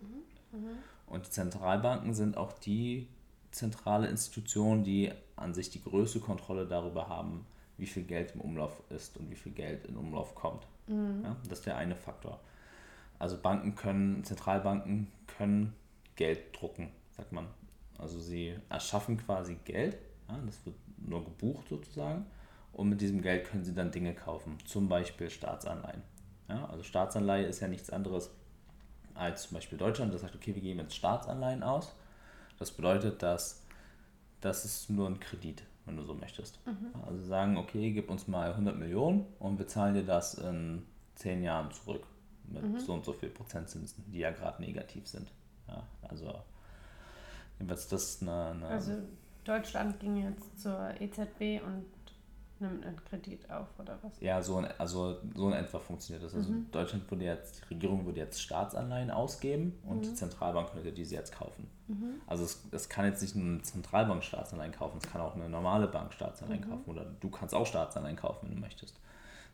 Mhm. 0.00 0.58
Mhm. 0.58 0.78
Und 1.06 1.26
die 1.26 1.30
Zentralbanken 1.30 2.14
sind 2.14 2.36
auch 2.36 2.52
die 2.52 3.08
zentrale 3.50 4.08
Institution, 4.08 4.84
die 4.84 5.12
an 5.36 5.54
sich 5.54 5.70
die 5.70 5.82
größte 5.82 6.20
Kontrolle 6.20 6.66
darüber 6.66 7.08
haben, 7.08 7.46
wie 7.78 7.86
viel 7.86 8.02
Geld 8.02 8.32
im 8.34 8.40
Umlauf 8.40 8.82
ist 8.90 9.16
und 9.16 9.30
wie 9.30 9.36
viel 9.36 9.52
Geld 9.52 9.86
in 9.86 9.96
Umlauf 9.96 10.34
kommt. 10.34 10.66
Mhm. 10.88 11.22
Ja, 11.24 11.36
das 11.48 11.60
ist 11.60 11.66
der 11.66 11.76
eine 11.76 11.96
Faktor. 11.96 12.40
Also 13.18 13.38
Banken 13.38 13.74
können, 13.74 14.24
Zentralbanken 14.24 15.10
können 15.36 15.74
Geld 16.16 16.58
drucken, 16.58 16.90
sagt 17.16 17.32
man. 17.32 17.46
Also 17.98 18.18
sie 18.18 18.54
erschaffen 18.68 19.16
quasi 19.16 19.56
Geld, 19.64 19.96
ja, 20.28 20.38
das 20.44 20.64
wird 20.66 20.76
nur 20.98 21.24
gebucht 21.24 21.68
sozusagen, 21.68 22.26
und 22.72 22.88
mit 22.88 23.00
diesem 23.00 23.22
Geld 23.22 23.46
können 23.46 23.64
sie 23.64 23.74
dann 23.74 23.90
Dinge 23.90 24.14
kaufen, 24.14 24.58
zum 24.64 24.88
Beispiel 24.88 25.30
Staatsanleihen. 25.30 26.02
Ja, 26.48 26.66
also 26.66 26.82
Staatsanleihe 26.82 27.46
ist 27.46 27.60
ja 27.60 27.68
nichts 27.68 27.90
anderes 27.90 28.30
als 29.14 29.44
zum 29.44 29.54
Beispiel 29.54 29.78
Deutschland, 29.78 30.12
das 30.12 30.20
sagt, 30.20 30.34
okay, 30.34 30.54
wir 30.54 30.62
geben 30.62 30.80
jetzt 30.80 30.94
Staatsanleihen 30.94 31.62
aus. 31.62 31.94
Das 32.58 32.70
bedeutet, 32.70 33.22
dass 33.22 33.62
das 34.42 34.64
ist 34.64 34.90
nur 34.90 35.08
ein 35.08 35.18
Kredit, 35.18 35.62
wenn 35.86 35.96
du 35.96 36.02
so 36.02 36.12
möchtest. 36.14 36.60
Mhm. 36.66 36.92
Also 37.06 37.24
sagen, 37.24 37.56
okay, 37.56 37.92
gib 37.92 38.10
uns 38.10 38.28
mal 38.28 38.50
100 38.50 38.76
Millionen 38.76 39.24
und 39.38 39.58
wir 39.58 39.66
zahlen 39.66 39.94
dir 39.94 40.04
das 40.04 40.34
in 40.34 40.82
10 41.14 41.42
Jahren 41.42 41.70
zurück 41.70 42.06
mit 42.48 42.62
mhm. 42.62 42.78
so 42.78 42.92
und 42.94 43.04
so 43.04 43.12
viel 43.12 43.28
Prozentzinsen, 43.30 44.04
die 44.10 44.18
ja 44.18 44.30
gerade 44.30 44.62
negativ 44.62 45.06
sind. 45.06 45.30
Ja, 45.68 45.82
also 46.02 46.34
jedenfalls 47.58 47.88
das 47.88 48.22
eine, 48.22 48.46
eine 48.50 48.66
Also 48.68 48.92
Deutschland 49.44 49.98
ging 50.00 50.16
jetzt 50.16 50.60
zur 50.60 50.90
EZB 51.00 51.62
und 51.64 51.84
nimmt 52.58 52.86
einen 52.86 52.96
Kredit 53.04 53.50
auf 53.50 53.66
oder 53.78 53.98
was? 54.02 54.12
Ja, 54.20 54.42
so 54.42 54.58
in, 54.58 54.66
also 54.78 55.18
so 55.34 55.48
in 55.48 55.54
etwa 55.54 55.78
funktioniert 55.78 56.24
das. 56.24 56.34
Also 56.34 56.52
mhm. 56.52 56.70
Deutschland 56.70 57.10
würde 57.10 57.24
jetzt, 57.24 57.60
die 57.62 57.74
Regierung 57.74 58.06
würde 58.06 58.18
jetzt 58.18 58.40
Staatsanleihen 58.40 59.10
ausgeben 59.10 59.78
und 59.84 59.98
mhm. 59.98 60.02
die 60.02 60.14
Zentralbank 60.14 60.72
könnte 60.72 60.92
diese 60.92 61.14
jetzt 61.14 61.32
kaufen. 61.32 61.68
Mhm. 61.88 62.20
Also 62.26 62.44
es, 62.44 62.62
es 62.70 62.88
kann 62.88 63.04
jetzt 63.04 63.20
nicht 63.22 63.36
nur 63.36 63.46
eine 63.46 63.62
Zentralbank 63.62 64.24
Staatsanleihen 64.24 64.72
kaufen, 64.72 64.98
es 65.02 65.10
kann 65.10 65.20
auch 65.20 65.34
eine 65.34 65.48
normale 65.48 65.86
Bank 65.86 66.12
Staatsanleihen 66.12 66.64
mhm. 66.64 66.70
kaufen 66.70 66.90
oder 66.90 67.04
du 67.20 67.28
kannst 67.30 67.54
auch 67.54 67.66
Staatsanleihen 67.66 68.16
kaufen, 68.16 68.48
wenn 68.48 68.54
du 68.54 68.60
möchtest. 68.60 68.98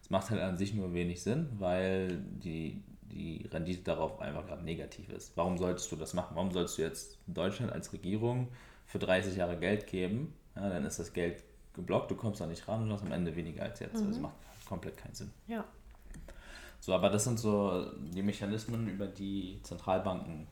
Es 0.02 0.10
macht 0.10 0.30
halt 0.30 0.40
an 0.40 0.56
sich 0.56 0.74
nur 0.74 0.92
wenig 0.92 1.22
Sinn, 1.22 1.48
weil 1.58 2.18
die, 2.18 2.82
die 3.02 3.48
Rendite 3.50 3.82
darauf 3.82 4.20
einfach 4.20 4.46
gerade 4.46 4.64
negativ 4.64 5.08
ist. 5.10 5.36
Warum 5.36 5.56
solltest 5.56 5.90
du 5.92 5.96
das 5.96 6.12
machen? 6.12 6.34
Warum 6.34 6.50
sollst 6.50 6.76
du 6.76 6.82
jetzt 6.82 7.18
Deutschland 7.26 7.72
als 7.72 7.92
Regierung 7.92 8.48
für 8.86 8.98
30 8.98 9.36
Jahre 9.36 9.56
Geld 9.56 9.86
geben? 9.86 10.34
Ja, 10.56 10.68
dann 10.68 10.84
ist 10.84 10.98
das 10.98 11.12
Geld 11.12 11.42
geblockt, 11.72 12.10
du 12.10 12.16
kommst 12.16 12.40
da 12.40 12.46
nicht 12.46 12.66
ran 12.68 12.82
und 12.82 12.92
hast 12.92 13.02
am 13.02 13.12
Ende 13.12 13.34
weniger 13.34 13.62
als 13.62 13.80
jetzt. 13.80 13.94
Also 13.94 14.04
mhm. 14.04 14.10
Das 14.10 14.20
macht 14.20 14.34
komplett 14.66 14.96
keinen 14.96 15.14
Sinn. 15.14 15.30
Ja. 15.46 15.64
So, 16.80 16.92
aber 16.94 17.10
das 17.10 17.24
sind 17.24 17.38
so 17.38 17.92
die 17.96 18.22
Mechanismen, 18.22 18.88
über 18.88 19.06
die 19.06 19.60
Zentralbanken 19.62 20.48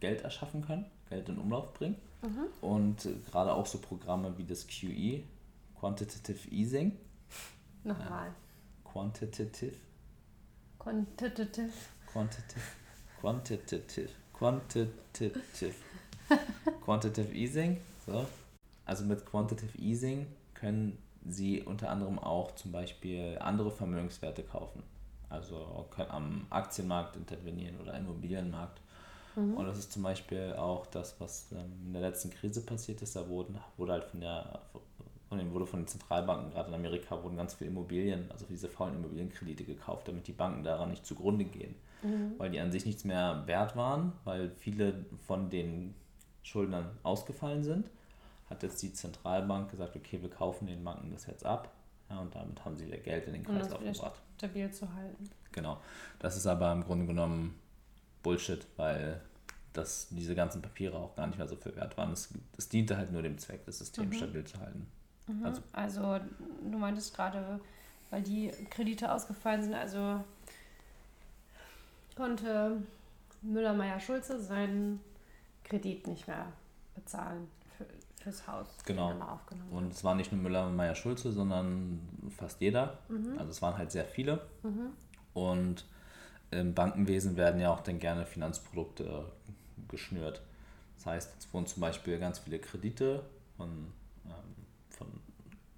Geld 0.00 0.22
erschaffen 0.22 0.62
können, 0.62 0.86
Geld 1.08 1.28
in 1.28 1.38
Umlauf 1.38 1.72
bringen. 1.72 1.96
Mhm. 2.22 2.68
Und 2.68 3.08
gerade 3.30 3.52
auch 3.52 3.66
so 3.66 3.78
Programme 3.78 4.36
wie 4.36 4.44
das 4.44 4.66
QE, 4.66 5.22
Quantitative 5.78 6.48
Easing. 6.50 6.96
Nochmal. 7.84 8.28
Äh, 8.28 8.47
quantitative. 8.92 9.76
Quantitative. 10.78 11.72
Quantitative. 12.06 12.62
Quantitative. 13.20 14.10
Quantitative. 14.32 15.74
Quantitative 16.84 17.34
Easing. 17.34 17.78
So. 18.06 18.26
Also 18.84 19.04
mit 19.04 19.26
Quantitative 19.26 19.76
Easing 19.78 20.26
können 20.54 20.98
Sie 21.26 21.62
unter 21.62 21.90
anderem 21.90 22.18
auch 22.18 22.54
zum 22.54 22.72
Beispiel 22.72 23.36
andere 23.40 23.70
Vermögenswerte 23.70 24.42
kaufen. 24.42 24.82
Also 25.28 25.86
können 25.90 26.10
am 26.10 26.46
Aktienmarkt 26.48 27.16
intervenieren 27.16 27.78
oder 27.80 27.94
Immobilienmarkt. 27.94 28.80
Mhm. 29.36 29.54
Und 29.54 29.66
das 29.66 29.78
ist 29.78 29.92
zum 29.92 30.02
Beispiel 30.02 30.54
auch 30.56 30.86
das, 30.86 31.20
was 31.20 31.52
ähm, 31.52 31.72
in 31.86 31.92
der 31.92 32.02
letzten 32.02 32.30
Krise 32.30 32.62
passiert 32.62 33.02
ist. 33.02 33.14
Da 33.14 33.28
wurden, 33.28 33.58
wurde 33.76 33.92
halt 33.92 34.04
von 34.04 34.20
der 34.20 34.62
von 35.28 35.38
den, 35.38 35.52
wurde 35.52 35.66
von 35.66 35.80
den 35.80 35.86
Zentralbanken, 35.86 36.50
gerade 36.50 36.68
in 36.68 36.74
Amerika, 36.74 37.22
wurden 37.22 37.36
ganz 37.36 37.54
viele 37.54 37.70
Immobilien, 37.70 38.30
also 38.30 38.46
diese 38.48 38.68
faulen 38.68 38.96
Immobilienkredite 38.96 39.64
gekauft, 39.64 40.08
damit 40.08 40.26
die 40.26 40.32
Banken 40.32 40.64
daran 40.64 40.90
nicht 40.90 41.04
zugrunde 41.04 41.44
gehen. 41.44 41.74
Mhm. 42.02 42.34
Weil 42.38 42.50
die 42.50 42.60
an 42.60 42.72
sich 42.72 42.86
nichts 42.86 43.04
mehr 43.04 43.42
wert 43.46 43.76
waren, 43.76 44.12
weil 44.24 44.50
viele 44.50 45.04
von 45.26 45.50
den 45.50 45.94
Schuldnern 46.42 46.90
ausgefallen 47.02 47.62
sind 47.62 47.90
hat 48.48 48.62
jetzt 48.62 48.82
die 48.82 48.92
Zentralbank 48.92 49.70
gesagt, 49.70 49.96
okay, 49.96 50.20
wir 50.22 50.30
kaufen 50.30 50.66
den 50.66 50.82
Banken 50.82 51.10
das 51.10 51.26
jetzt 51.26 51.44
ab. 51.44 51.72
Ja, 52.10 52.20
und 52.20 52.34
damit 52.34 52.64
haben 52.64 52.76
sie 52.76 52.86
ihr 52.86 52.98
Geld 52.98 53.26
in 53.26 53.34
den 53.34 53.44
Kreislauf 53.44 53.80
gebracht. 53.80 54.22
Stabil 54.38 54.70
zu 54.70 54.92
halten. 54.92 55.28
Genau. 55.52 55.78
Das 56.18 56.36
ist 56.36 56.46
aber 56.46 56.72
im 56.72 56.84
Grunde 56.84 57.06
genommen 57.06 57.58
Bullshit, 58.22 58.66
weil 58.76 59.20
das, 59.74 60.08
diese 60.10 60.34
ganzen 60.34 60.62
Papiere 60.62 60.96
auch 60.96 61.14
gar 61.14 61.26
nicht 61.26 61.36
mehr 61.36 61.46
so 61.46 61.56
viel 61.56 61.76
wert 61.76 61.96
waren. 61.98 62.12
Es, 62.12 62.32
es 62.56 62.68
diente 62.68 62.96
halt 62.96 63.12
nur 63.12 63.22
dem 63.22 63.36
Zweck, 63.36 63.66
das 63.66 63.78
System 63.78 64.06
mhm. 64.06 64.14
stabil 64.14 64.44
zu 64.44 64.58
halten. 64.58 64.86
Mhm. 65.28 65.44
Also, 65.44 65.62
also 65.72 66.20
du 66.70 66.78
meintest 66.78 67.14
gerade, 67.14 67.60
weil 68.10 68.22
die 68.22 68.50
Kredite 68.70 69.12
ausgefallen 69.12 69.62
sind, 69.62 69.74
also 69.74 70.24
konnte 72.16 72.82
Müller-Meyer-Schulze 73.42 74.40
seinen 74.40 75.00
Kredit 75.64 76.06
nicht 76.06 76.26
mehr 76.26 76.46
bezahlen 76.94 77.48
fürs 78.22 78.46
Haus 78.46 78.66
genau. 78.84 79.12
aufgenommen 79.20 79.70
Und 79.70 79.92
es 79.92 80.02
war 80.02 80.14
nicht 80.14 80.32
nur 80.32 80.40
Müller 80.40 80.66
und 80.66 80.76
Meyer 80.76 80.94
Schulze, 80.94 81.32
sondern 81.32 82.00
fast 82.36 82.60
jeder. 82.60 82.98
Mhm. 83.08 83.38
Also 83.38 83.50
es 83.50 83.62
waren 83.62 83.78
halt 83.78 83.92
sehr 83.92 84.04
viele. 84.04 84.46
Mhm. 84.62 84.90
Und 85.34 85.84
im 86.50 86.74
Bankenwesen 86.74 87.36
werden 87.36 87.60
ja 87.60 87.70
auch 87.70 87.80
dann 87.80 87.98
gerne 87.98 88.26
Finanzprodukte 88.26 89.30
geschnürt. 89.88 90.42
Das 90.96 91.06
heißt, 91.06 91.34
es 91.38 91.54
wurden 91.54 91.66
zum 91.66 91.80
Beispiel 91.80 92.18
ganz 92.18 92.40
viele 92.40 92.58
Kredite 92.58 93.24
von 93.56 93.92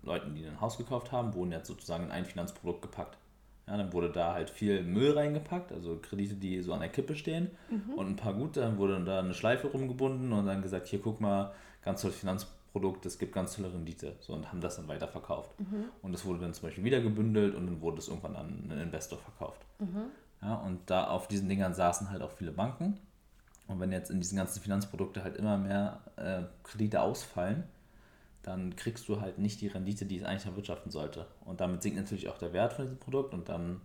Leuten, 0.02 0.34
die 0.34 0.46
ein 0.46 0.60
Haus 0.60 0.78
gekauft 0.78 1.12
haben, 1.12 1.34
wurden 1.34 1.52
jetzt 1.52 1.68
sozusagen 1.68 2.04
in 2.04 2.10
ein 2.10 2.24
Finanzprodukt 2.24 2.82
gepackt. 2.82 3.16
Ja, 3.66 3.76
dann 3.76 3.92
wurde 3.92 4.10
da 4.10 4.34
halt 4.34 4.50
viel 4.50 4.82
Müll 4.82 5.12
reingepackt, 5.12 5.70
also 5.70 5.98
Kredite, 6.02 6.34
die 6.34 6.60
so 6.60 6.72
an 6.72 6.80
der 6.80 6.88
Kippe 6.88 7.14
stehen 7.14 7.50
mhm. 7.70 7.94
und 7.94 8.06
ein 8.08 8.16
paar 8.16 8.34
gute, 8.34 8.60
dann 8.60 8.78
wurde 8.78 9.02
da 9.04 9.20
eine 9.20 9.34
Schleife 9.34 9.68
rumgebunden 9.68 10.32
und 10.32 10.46
dann 10.46 10.60
gesagt, 10.60 10.88
hier 10.88 11.00
guck 11.00 11.20
mal, 11.20 11.52
ganz 11.82 12.02
tolles 12.02 12.16
Finanzprodukt, 12.16 13.06
es 13.06 13.18
gibt 13.18 13.32
ganz 13.32 13.54
tolle 13.54 13.72
Rendite. 13.72 14.16
So, 14.20 14.32
und 14.32 14.50
haben 14.50 14.60
das 14.60 14.76
dann 14.76 14.88
weiterverkauft. 14.88 15.58
Mhm. 15.60 15.84
Und 16.02 16.12
das 16.12 16.24
wurde 16.24 16.40
dann 16.40 16.52
zum 16.52 16.68
Beispiel 16.68 16.82
wieder 16.82 17.00
gebündelt 17.00 17.54
und 17.54 17.66
dann 17.66 17.80
wurde 17.80 17.98
es 17.98 18.08
irgendwann 18.08 18.34
an 18.34 18.70
einen 18.70 18.80
Investor 18.80 19.18
verkauft. 19.18 19.60
Mhm. 19.78 20.06
Ja, 20.42 20.54
und 20.56 20.78
da 20.86 21.06
auf 21.08 21.28
diesen 21.28 21.48
Dingern 21.48 21.74
saßen 21.74 22.10
halt 22.10 22.22
auch 22.22 22.32
viele 22.32 22.52
Banken. 22.52 22.98
Und 23.68 23.78
wenn 23.78 23.92
jetzt 23.92 24.10
in 24.10 24.20
diesen 24.20 24.36
ganzen 24.36 24.60
Finanzprodukten 24.60 25.22
halt 25.22 25.36
immer 25.36 25.56
mehr 25.56 26.00
äh, 26.16 26.42
Kredite 26.64 27.02
ausfallen, 27.02 27.64
dann 28.42 28.74
kriegst 28.76 29.08
du 29.08 29.20
halt 29.20 29.38
nicht 29.38 29.60
die 29.60 29.68
Rendite, 29.68 30.06
die 30.06 30.18
es 30.18 30.24
eigentlich 30.24 30.46
erwirtschaften 30.46 30.90
sollte. 30.90 31.26
Und 31.44 31.60
damit 31.60 31.82
sinkt 31.82 31.98
natürlich 31.98 32.28
auch 32.28 32.38
der 32.38 32.52
Wert 32.52 32.72
von 32.72 32.84
diesem 32.84 32.98
Produkt 32.98 33.34
und 33.34 33.48
dann 33.48 33.80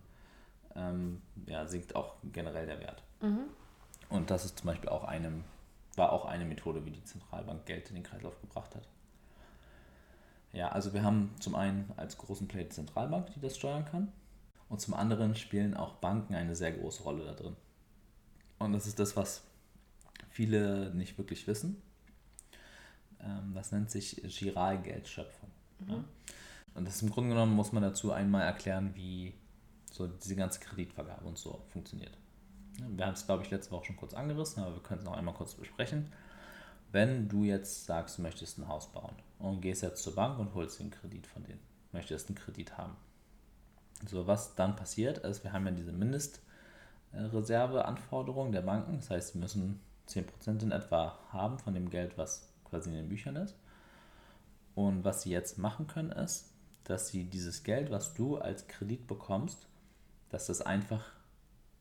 ähm, 0.74 1.22
ja, 1.46 1.66
sinkt 1.66 1.94
auch 1.94 2.14
generell 2.32 2.66
der 2.66 2.80
Wert. 2.80 3.02
Mhm. 3.20 3.44
Und 4.08 4.30
das 4.30 4.44
ist 4.44 4.58
zum 4.58 4.66
Beispiel 4.66 4.88
auch 4.88 5.04
einem 5.04 5.44
war 5.96 6.12
auch 6.12 6.26
eine 6.26 6.44
Methode, 6.44 6.84
wie 6.84 6.90
die 6.90 7.04
Zentralbank 7.04 7.66
Geld 7.66 7.88
in 7.88 7.96
den 7.96 8.04
Kreislauf 8.04 8.40
gebracht 8.40 8.74
hat. 8.74 8.86
Ja, 10.52 10.68
also 10.68 10.92
wir 10.92 11.02
haben 11.02 11.34
zum 11.40 11.54
einen 11.54 11.92
als 11.96 12.16
großen 12.16 12.48
Player 12.48 12.64
die 12.64 12.70
Zentralbank, 12.70 13.32
die 13.34 13.40
das 13.40 13.56
steuern 13.56 13.84
kann. 13.84 14.12
Und 14.68 14.80
zum 14.80 14.94
anderen 14.94 15.34
spielen 15.34 15.76
auch 15.76 15.94
Banken 15.94 16.34
eine 16.34 16.56
sehr 16.56 16.72
große 16.72 17.02
Rolle 17.02 17.24
da 17.24 17.34
drin. 17.34 17.56
Und 18.58 18.72
das 18.72 18.86
ist 18.86 18.98
das, 18.98 19.16
was 19.16 19.42
viele 20.30 20.94
nicht 20.94 21.18
wirklich 21.18 21.46
wissen. 21.46 21.82
Ähm, 23.20 23.52
das 23.54 23.72
nennt 23.72 23.90
sich 23.90 24.20
Giralgeldschöpfung. 24.22 25.50
Mhm. 25.80 26.04
Und 26.74 26.86
das 26.86 26.96
ist 26.96 27.02
im 27.02 27.10
Grunde 27.10 27.30
genommen, 27.30 27.54
muss 27.54 27.72
man 27.72 27.82
dazu 27.82 28.12
einmal 28.12 28.42
erklären, 28.42 28.92
wie 28.94 29.32
so 29.90 30.06
diese 30.06 30.36
ganze 30.36 30.60
Kreditvergabe 30.60 31.24
und 31.24 31.38
so 31.38 31.62
funktioniert. 31.70 32.12
Wir 32.78 33.06
haben 33.06 33.14
es, 33.14 33.24
glaube 33.24 33.42
ich, 33.42 33.50
letzte 33.50 33.72
Woche 33.72 33.86
schon 33.86 33.96
kurz 33.96 34.12
angerissen, 34.12 34.62
aber 34.62 34.74
wir 34.74 34.82
können 34.82 35.00
es 35.00 35.06
noch 35.06 35.16
einmal 35.16 35.32
kurz 35.34 35.54
besprechen. 35.54 36.12
Wenn 36.92 37.26
du 37.28 37.44
jetzt 37.44 37.86
sagst, 37.86 38.18
du 38.18 38.22
möchtest 38.22 38.58
ein 38.58 38.68
Haus 38.68 38.92
bauen 38.92 39.14
und 39.38 39.62
gehst 39.62 39.82
jetzt 39.82 40.02
zur 40.02 40.14
Bank 40.14 40.38
und 40.38 40.52
holst 40.54 40.78
den 40.78 40.90
Kredit 40.90 41.26
von 41.26 41.42
denen, 41.44 41.60
möchtest 41.92 42.28
einen 42.28 42.36
Kredit 42.36 42.76
haben. 42.76 42.94
So, 44.06 44.26
was 44.26 44.54
dann 44.54 44.76
passiert 44.76 45.16
ist, 45.18 45.42
wir 45.42 45.54
haben 45.54 45.64
ja 45.64 45.72
diese 45.72 45.92
Mindestreserveanforderungen 45.92 48.52
der 48.52 48.60
Banken, 48.60 48.98
das 48.98 49.08
heißt, 49.08 49.32
sie 49.32 49.38
müssen 49.38 49.80
10% 50.08 50.62
in 50.62 50.72
etwa 50.72 51.18
haben 51.32 51.58
von 51.58 51.72
dem 51.72 51.88
Geld, 51.88 52.18
was 52.18 52.50
quasi 52.68 52.90
in 52.90 52.96
den 52.96 53.08
Büchern 53.08 53.36
ist. 53.36 53.56
Und 54.74 55.04
was 55.04 55.22
sie 55.22 55.30
jetzt 55.30 55.58
machen 55.58 55.86
können, 55.86 56.12
ist, 56.12 56.52
dass 56.84 57.08
sie 57.08 57.24
dieses 57.24 57.64
Geld, 57.64 57.90
was 57.90 58.14
du 58.14 58.36
als 58.36 58.68
Kredit 58.68 59.06
bekommst, 59.06 59.66
dass 60.28 60.46
das 60.46 60.60
einfach 60.60 61.04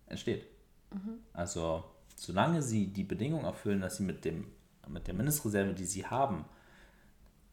entsteht. 0.08 0.48
Mhm. 0.92 1.20
Also 1.34 1.84
solange 2.16 2.62
sie 2.62 2.88
die 2.88 3.04
Bedingung 3.04 3.44
erfüllen, 3.44 3.82
dass 3.82 3.98
sie 3.98 4.04
mit, 4.04 4.26
dem, 4.26 4.48
mit 4.88 5.08
der 5.08 5.14
Mindestreserve, 5.14 5.74
die 5.74 5.86
sie 5.86 6.06
haben, 6.06 6.46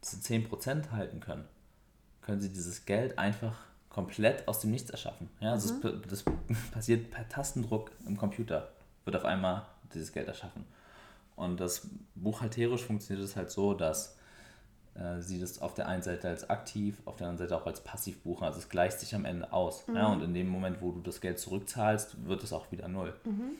zu 0.01 0.17
10% 0.17 0.91
halten 0.91 1.21
können, 1.21 1.45
können 2.21 2.41
sie 2.41 2.53
dieses 2.53 2.85
Geld 2.85 3.19
einfach 3.19 3.57
komplett 3.89 4.49
aus 4.49 4.61
dem 4.61 4.71
Nichts 4.71 4.91
erschaffen. 4.91 5.29
Ja, 5.41 5.53
also 5.53 5.75
mhm. 5.75 6.03
das, 6.09 6.25
das 6.25 6.35
passiert 6.71 7.11
per 7.11 7.29
Tastendruck 7.29 7.91
im 8.07 8.17
Computer, 8.17 8.73
wird 9.05 9.17
auf 9.17 9.25
einmal 9.25 9.67
dieses 9.93 10.13
Geld 10.13 10.29
erschaffen. 10.29 10.65
Und 11.37 11.61
das 11.61 11.89
buchhalterisch 12.15 12.85
funktioniert 12.85 13.27
es 13.27 13.37
halt 13.37 13.51
so, 13.51 13.75
dass 13.75 14.17
äh, 14.95 15.21
sie 15.21 15.41
das 15.41 15.61
auf 15.61 15.75
der 15.75 15.89
einen 15.89 16.03
Seite 16.03 16.29
als 16.29 16.49
aktiv, 16.51 17.01
auf 17.07 17.17
der 17.17 17.29
anderen 17.29 17.49
Seite 17.49 17.61
auch 17.61 17.67
als 17.67 17.83
passiv 17.83 18.23
buchen. 18.23 18.45
Also 18.45 18.59
es 18.59 18.69
gleicht 18.69 19.01
sich 19.01 19.15
am 19.15 19.25
Ende 19.25 19.53
aus. 19.53 19.87
Mhm. 19.89 19.97
Ja, 19.97 20.13
und 20.13 20.23
in 20.23 20.35
dem 20.35 20.49
Moment, 20.49 20.83
wo 20.83 20.93
du 20.93 21.01
das 21.01 21.21
Geld 21.21 21.39
zurückzahlst, 21.39 22.27
wird 22.27 22.43
es 22.43 22.53
auch 22.53 22.71
wieder 22.71 22.89
null. 22.89 23.15
Mhm. 23.25 23.53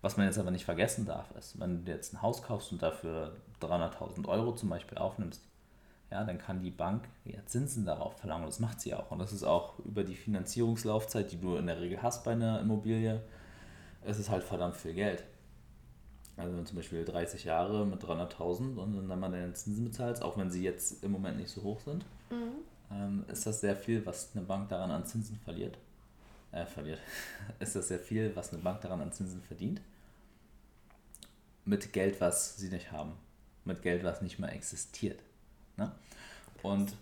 Was 0.00 0.16
man 0.16 0.26
jetzt 0.26 0.38
aber 0.38 0.50
nicht 0.50 0.64
vergessen 0.64 1.06
darf, 1.06 1.30
ist, 1.38 1.60
wenn 1.60 1.84
du 1.84 1.92
jetzt 1.92 2.12
ein 2.12 2.22
Haus 2.22 2.42
kaufst 2.42 2.72
und 2.72 2.82
dafür 2.82 3.36
300.000 3.60 4.26
Euro 4.26 4.52
zum 4.52 4.68
Beispiel 4.68 4.98
aufnimmst, 4.98 5.40
ja, 6.10 6.24
dann 6.24 6.38
kann 6.38 6.60
die 6.60 6.72
Bank 6.72 7.04
ja, 7.24 7.38
Zinsen 7.46 7.86
darauf 7.86 8.18
verlangen. 8.18 8.44
Und 8.44 8.50
das 8.50 8.58
macht 8.58 8.80
sie 8.80 8.94
auch. 8.94 9.12
Und 9.12 9.20
das 9.20 9.32
ist 9.32 9.44
auch 9.44 9.78
über 9.78 10.02
die 10.02 10.16
Finanzierungslaufzeit, 10.16 11.30
die 11.30 11.40
du 11.40 11.56
in 11.56 11.68
der 11.68 11.80
Regel 11.80 12.02
hast 12.02 12.24
bei 12.24 12.32
einer 12.32 12.60
Immobilie, 12.60 13.22
es 14.04 14.18
ist 14.18 14.28
halt 14.28 14.42
verdammt 14.42 14.76
viel 14.76 14.94
Geld. 14.94 15.24
Also 16.42 16.56
wenn 16.56 16.66
zum 16.66 16.76
Beispiel 16.76 17.04
30 17.04 17.44
Jahre 17.44 17.86
mit 17.86 18.02
300.000 18.02 18.76
und 18.76 19.08
dann 19.08 19.20
mal 19.20 19.30
deine 19.30 19.52
Zinsen 19.52 19.84
bezahlst, 19.84 20.22
auch 20.22 20.36
wenn 20.36 20.50
sie 20.50 20.64
jetzt 20.64 21.04
im 21.04 21.12
Moment 21.12 21.38
nicht 21.38 21.50
so 21.50 21.62
hoch 21.62 21.78
sind, 21.80 22.04
mhm. 22.30 22.64
ähm, 22.90 23.24
ist 23.28 23.46
das 23.46 23.60
sehr 23.60 23.76
viel, 23.76 24.04
was 24.04 24.30
eine 24.34 24.44
Bank 24.44 24.68
daran 24.68 24.90
an 24.90 25.06
Zinsen 25.06 25.38
verliert. 25.44 25.78
Äh, 26.50 26.66
verliert. 26.66 26.98
ist 27.60 27.76
das 27.76 27.88
sehr 27.88 28.00
viel, 28.00 28.34
was 28.34 28.52
eine 28.52 28.60
Bank 28.60 28.80
daran 28.80 29.00
an 29.00 29.12
Zinsen 29.12 29.40
verdient. 29.40 29.80
Mit 31.64 31.92
Geld, 31.92 32.20
was 32.20 32.56
sie 32.56 32.70
nicht 32.70 32.90
haben. 32.90 33.12
Mit 33.64 33.82
Geld, 33.82 34.02
was 34.02 34.20
nicht 34.20 34.40
mehr 34.40 34.52
existiert. 34.52 35.20
Ne? 35.76 35.92
Und 36.62 36.96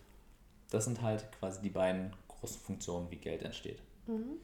das 0.70 0.84
sind 0.84 1.00
halt 1.00 1.32
quasi 1.32 1.62
die 1.62 1.70
beiden 1.70 2.12
großen 2.28 2.60
Funktionen, 2.60 3.10
wie 3.10 3.16
Geld 3.16 3.42
entsteht. 3.42 3.80
Mhm. 4.06 4.36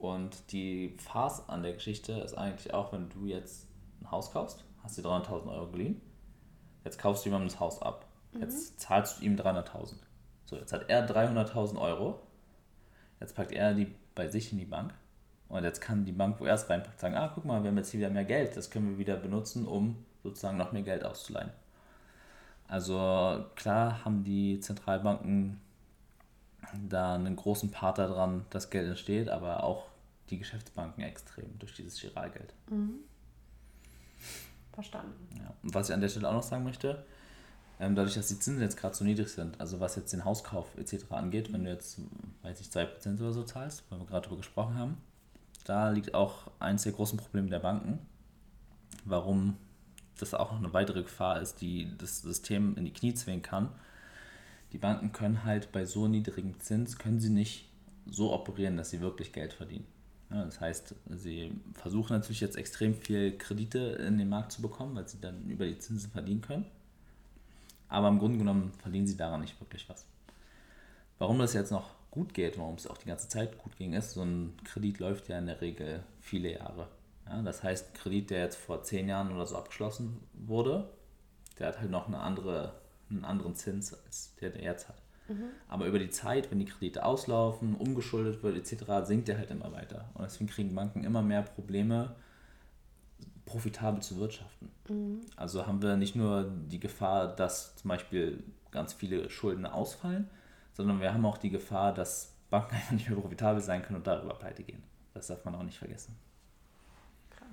Und 0.00 0.50
die 0.50 0.96
Farce 0.98 1.48
an 1.48 1.62
der 1.62 1.74
Geschichte 1.74 2.12
ist 2.14 2.34
eigentlich 2.34 2.74
auch, 2.74 2.92
wenn 2.92 3.10
du 3.10 3.26
jetzt 3.26 3.69
ein 4.00 4.10
Haus 4.10 4.32
kaufst, 4.32 4.64
hast 4.82 4.98
du 4.98 5.02
300.000 5.02 5.52
Euro 5.52 5.70
geliehen, 5.70 6.00
jetzt 6.84 6.98
kaufst 6.98 7.24
du 7.24 7.28
jemandem 7.28 7.48
das 7.48 7.60
Haus 7.60 7.80
ab. 7.82 8.06
Mhm. 8.32 8.42
Jetzt 8.42 8.80
zahlst 8.80 9.20
du 9.20 9.24
ihm 9.24 9.36
300.000. 9.36 9.94
So, 10.44 10.56
jetzt 10.56 10.72
hat 10.72 10.88
er 10.88 11.08
300.000 11.08 11.80
Euro, 11.80 12.20
jetzt 13.20 13.36
packt 13.36 13.52
er 13.52 13.74
die 13.74 13.94
bei 14.14 14.28
sich 14.28 14.52
in 14.52 14.58
die 14.58 14.64
Bank 14.64 14.94
und 15.48 15.64
jetzt 15.64 15.80
kann 15.80 16.04
die 16.04 16.12
Bank, 16.12 16.40
wo 16.40 16.44
er 16.44 16.54
es 16.54 16.68
reinpackt, 16.68 17.00
sagen, 17.00 17.14
ah, 17.14 17.30
guck 17.34 17.44
mal, 17.44 17.62
wir 17.62 17.70
haben 17.70 17.76
jetzt 17.76 17.90
hier 17.90 18.00
wieder 18.00 18.10
mehr 18.10 18.24
Geld, 18.24 18.56
das 18.56 18.70
können 18.70 18.90
wir 18.90 18.98
wieder 18.98 19.16
benutzen, 19.16 19.66
um 19.66 20.04
sozusagen 20.22 20.56
noch 20.56 20.72
mehr 20.72 20.82
Geld 20.82 21.04
auszuleihen. 21.04 21.50
Also 22.68 23.44
klar 23.56 24.04
haben 24.04 24.22
die 24.22 24.60
Zentralbanken 24.60 25.60
da 26.88 27.14
einen 27.14 27.34
großen 27.34 27.70
Part 27.70 27.98
daran, 27.98 28.46
dass 28.50 28.70
Geld 28.70 28.88
entsteht, 28.88 29.28
aber 29.28 29.64
auch 29.64 29.86
die 30.30 30.38
Geschäftsbanken 30.38 31.02
extrem 31.02 31.58
durch 31.58 31.74
dieses 31.74 32.00
Giralgeld. 32.00 32.54
Mhm. 32.68 33.00
Verstanden. 34.72 35.28
Ja. 35.36 35.52
Und 35.62 35.74
was 35.74 35.88
ich 35.88 35.94
an 35.94 36.00
der 36.00 36.08
Stelle 36.08 36.28
auch 36.28 36.34
noch 36.34 36.42
sagen 36.42 36.64
möchte, 36.64 37.04
ähm, 37.80 37.94
dadurch, 37.94 38.14
dass 38.14 38.28
die 38.28 38.38
Zinsen 38.38 38.62
jetzt 38.62 38.76
gerade 38.76 38.94
so 38.94 39.04
niedrig 39.04 39.28
sind, 39.28 39.58
also 39.60 39.80
was 39.80 39.96
jetzt 39.96 40.12
den 40.12 40.24
Hauskauf 40.24 40.66
etc. 40.76 41.04
angeht, 41.10 41.52
wenn 41.52 41.64
du 41.64 41.70
jetzt, 41.70 41.98
weiß 42.42 42.60
ich, 42.60 42.68
2% 42.68 43.20
oder 43.20 43.32
so 43.32 43.42
zahlst, 43.42 43.84
weil 43.88 43.98
wir 43.98 44.06
gerade 44.06 44.22
darüber 44.22 44.42
gesprochen 44.42 44.76
haben, 44.76 44.98
da 45.64 45.90
liegt 45.90 46.14
auch 46.14 46.50
eins 46.58 46.82
der 46.82 46.92
großen 46.92 47.18
Probleme 47.18 47.48
der 47.48 47.58
Banken, 47.58 47.98
warum 49.04 49.56
das 50.18 50.34
auch 50.34 50.52
noch 50.52 50.58
eine 50.58 50.72
weitere 50.72 51.02
Gefahr 51.02 51.40
ist, 51.40 51.60
die 51.60 51.96
das 51.96 52.22
System 52.22 52.76
in 52.76 52.84
die 52.84 52.92
Knie 52.92 53.14
zwingen 53.14 53.42
kann. 53.42 53.70
Die 54.72 54.78
Banken 54.78 55.12
können 55.12 55.44
halt 55.44 55.72
bei 55.72 55.84
so 55.84 56.06
niedrigem 56.06 56.60
Zins, 56.60 56.98
können 56.98 57.20
sie 57.20 57.30
nicht 57.30 57.68
so 58.06 58.32
operieren, 58.32 58.76
dass 58.76 58.90
sie 58.90 59.00
wirklich 59.00 59.32
Geld 59.32 59.52
verdienen. 59.52 59.86
Ja, 60.30 60.44
das 60.44 60.60
heißt, 60.60 60.94
sie 61.16 61.52
versuchen 61.74 62.12
natürlich 62.12 62.40
jetzt 62.40 62.56
extrem 62.56 62.94
viel 62.94 63.36
Kredite 63.36 63.78
in 63.78 64.16
den 64.16 64.28
Markt 64.28 64.52
zu 64.52 64.62
bekommen, 64.62 64.94
weil 64.94 65.08
sie 65.08 65.20
dann 65.20 65.48
über 65.50 65.66
die 65.66 65.78
Zinsen 65.78 66.10
verdienen 66.10 66.40
können. 66.40 66.66
Aber 67.88 68.08
im 68.08 68.20
Grunde 68.20 68.38
genommen 68.38 68.72
verdienen 68.78 69.08
sie 69.08 69.16
daran 69.16 69.40
nicht 69.40 69.60
wirklich 69.60 69.88
was. 69.88 70.06
Warum 71.18 71.40
das 71.40 71.52
jetzt 71.52 71.72
noch 71.72 71.90
gut 72.10 72.32
geht, 72.32 72.58
warum 72.58 72.76
es 72.76 72.86
auch 72.86 72.96
die 72.96 73.08
ganze 73.08 73.28
Zeit 73.28 73.58
gut 73.58 73.76
ging, 73.76 73.92
ist, 73.92 74.12
so 74.12 74.22
ein 74.22 74.56
Kredit 74.64 75.00
läuft 75.00 75.28
ja 75.28 75.38
in 75.38 75.46
der 75.46 75.60
Regel 75.60 76.02
viele 76.20 76.52
Jahre. 76.52 76.88
Ja, 77.26 77.42
das 77.42 77.62
heißt, 77.62 77.88
ein 77.88 77.94
Kredit, 77.94 78.30
der 78.30 78.40
jetzt 78.44 78.56
vor 78.56 78.82
zehn 78.82 79.08
Jahren 79.08 79.32
oder 79.32 79.46
so 79.46 79.56
abgeschlossen 79.56 80.20
wurde, 80.32 80.88
der 81.58 81.68
hat 81.68 81.80
halt 81.80 81.90
noch 81.90 82.06
eine 82.06 82.18
andere, 82.18 82.74
einen 83.10 83.24
anderen 83.24 83.54
Zins 83.54 83.92
als 83.92 84.34
der, 84.36 84.50
der 84.50 84.62
jetzt 84.62 84.88
hat. 84.88 84.99
Mhm. 85.30 85.50
Aber 85.68 85.86
über 85.86 85.98
die 85.98 86.10
Zeit, 86.10 86.50
wenn 86.50 86.58
die 86.58 86.64
Kredite 86.64 87.04
auslaufen, 87.04 87.76
umgeschuldet 87.76 88.42
wird 88.42 88.56
etc., 88.56 89.06
sinkt 89.06 89.28
der 89.28 89.38
halt 89.38 89.50
immer 89.50 89.72
weiter. 89.72 90.10
Und 90.14 90.24
deswegen 90.24 90.50
kriegen 90.50 90.74
Banken 90.74 91.04
immer 91.04 91.22
mehr 91.22 91.42
Probleme, 91.42 92.16
profitabel 93.46 94.02
zu 94.02 94.18
wirtschaften. 94.18 94.70
Mhm. 94.88 95.20
Also 95.36 95.66
haben 95.66 95.82
wir 95.82 95.96
nicht 95.96 96.16
nur 96.16 96.50
die 96.68 96.80
Gefahr, 96.80 97.34
dass 97.34 97.76
zum 97.76 97.88
Beispiel 97.88 98.42
ganz 98.70 98.92
viele 98.92 99.30
Schulden 99.30 99.66
ausfallen, 99.66 100.28
sondern 100.72 101.00
wir 101.00 101.14
haben 101.14 101.24
auch 101.24 101.38
die 101.38 101.50
Gefahr, 101.50 101.94
dass 101.94 102.34
Banken 102.50 102.74
einfach 102.74 102.92
nicht 102.92 103.08
mehr 103.08 103.18
profitabel 103.18 103.62
sein 103.62 103.82
können 103.82 103.98
und 103.98 104.06
darüber 104.06 104.34
pleite 104.34 104.62
gehen. 104.62 104.82
Das 105.14 105.28
darf 105.28 105.44
man 105.44 105.54
auch 105.54 105.62
nicht 105.62 105.78
vergessen. 105.78 106.16
Krass. 107.30 107.48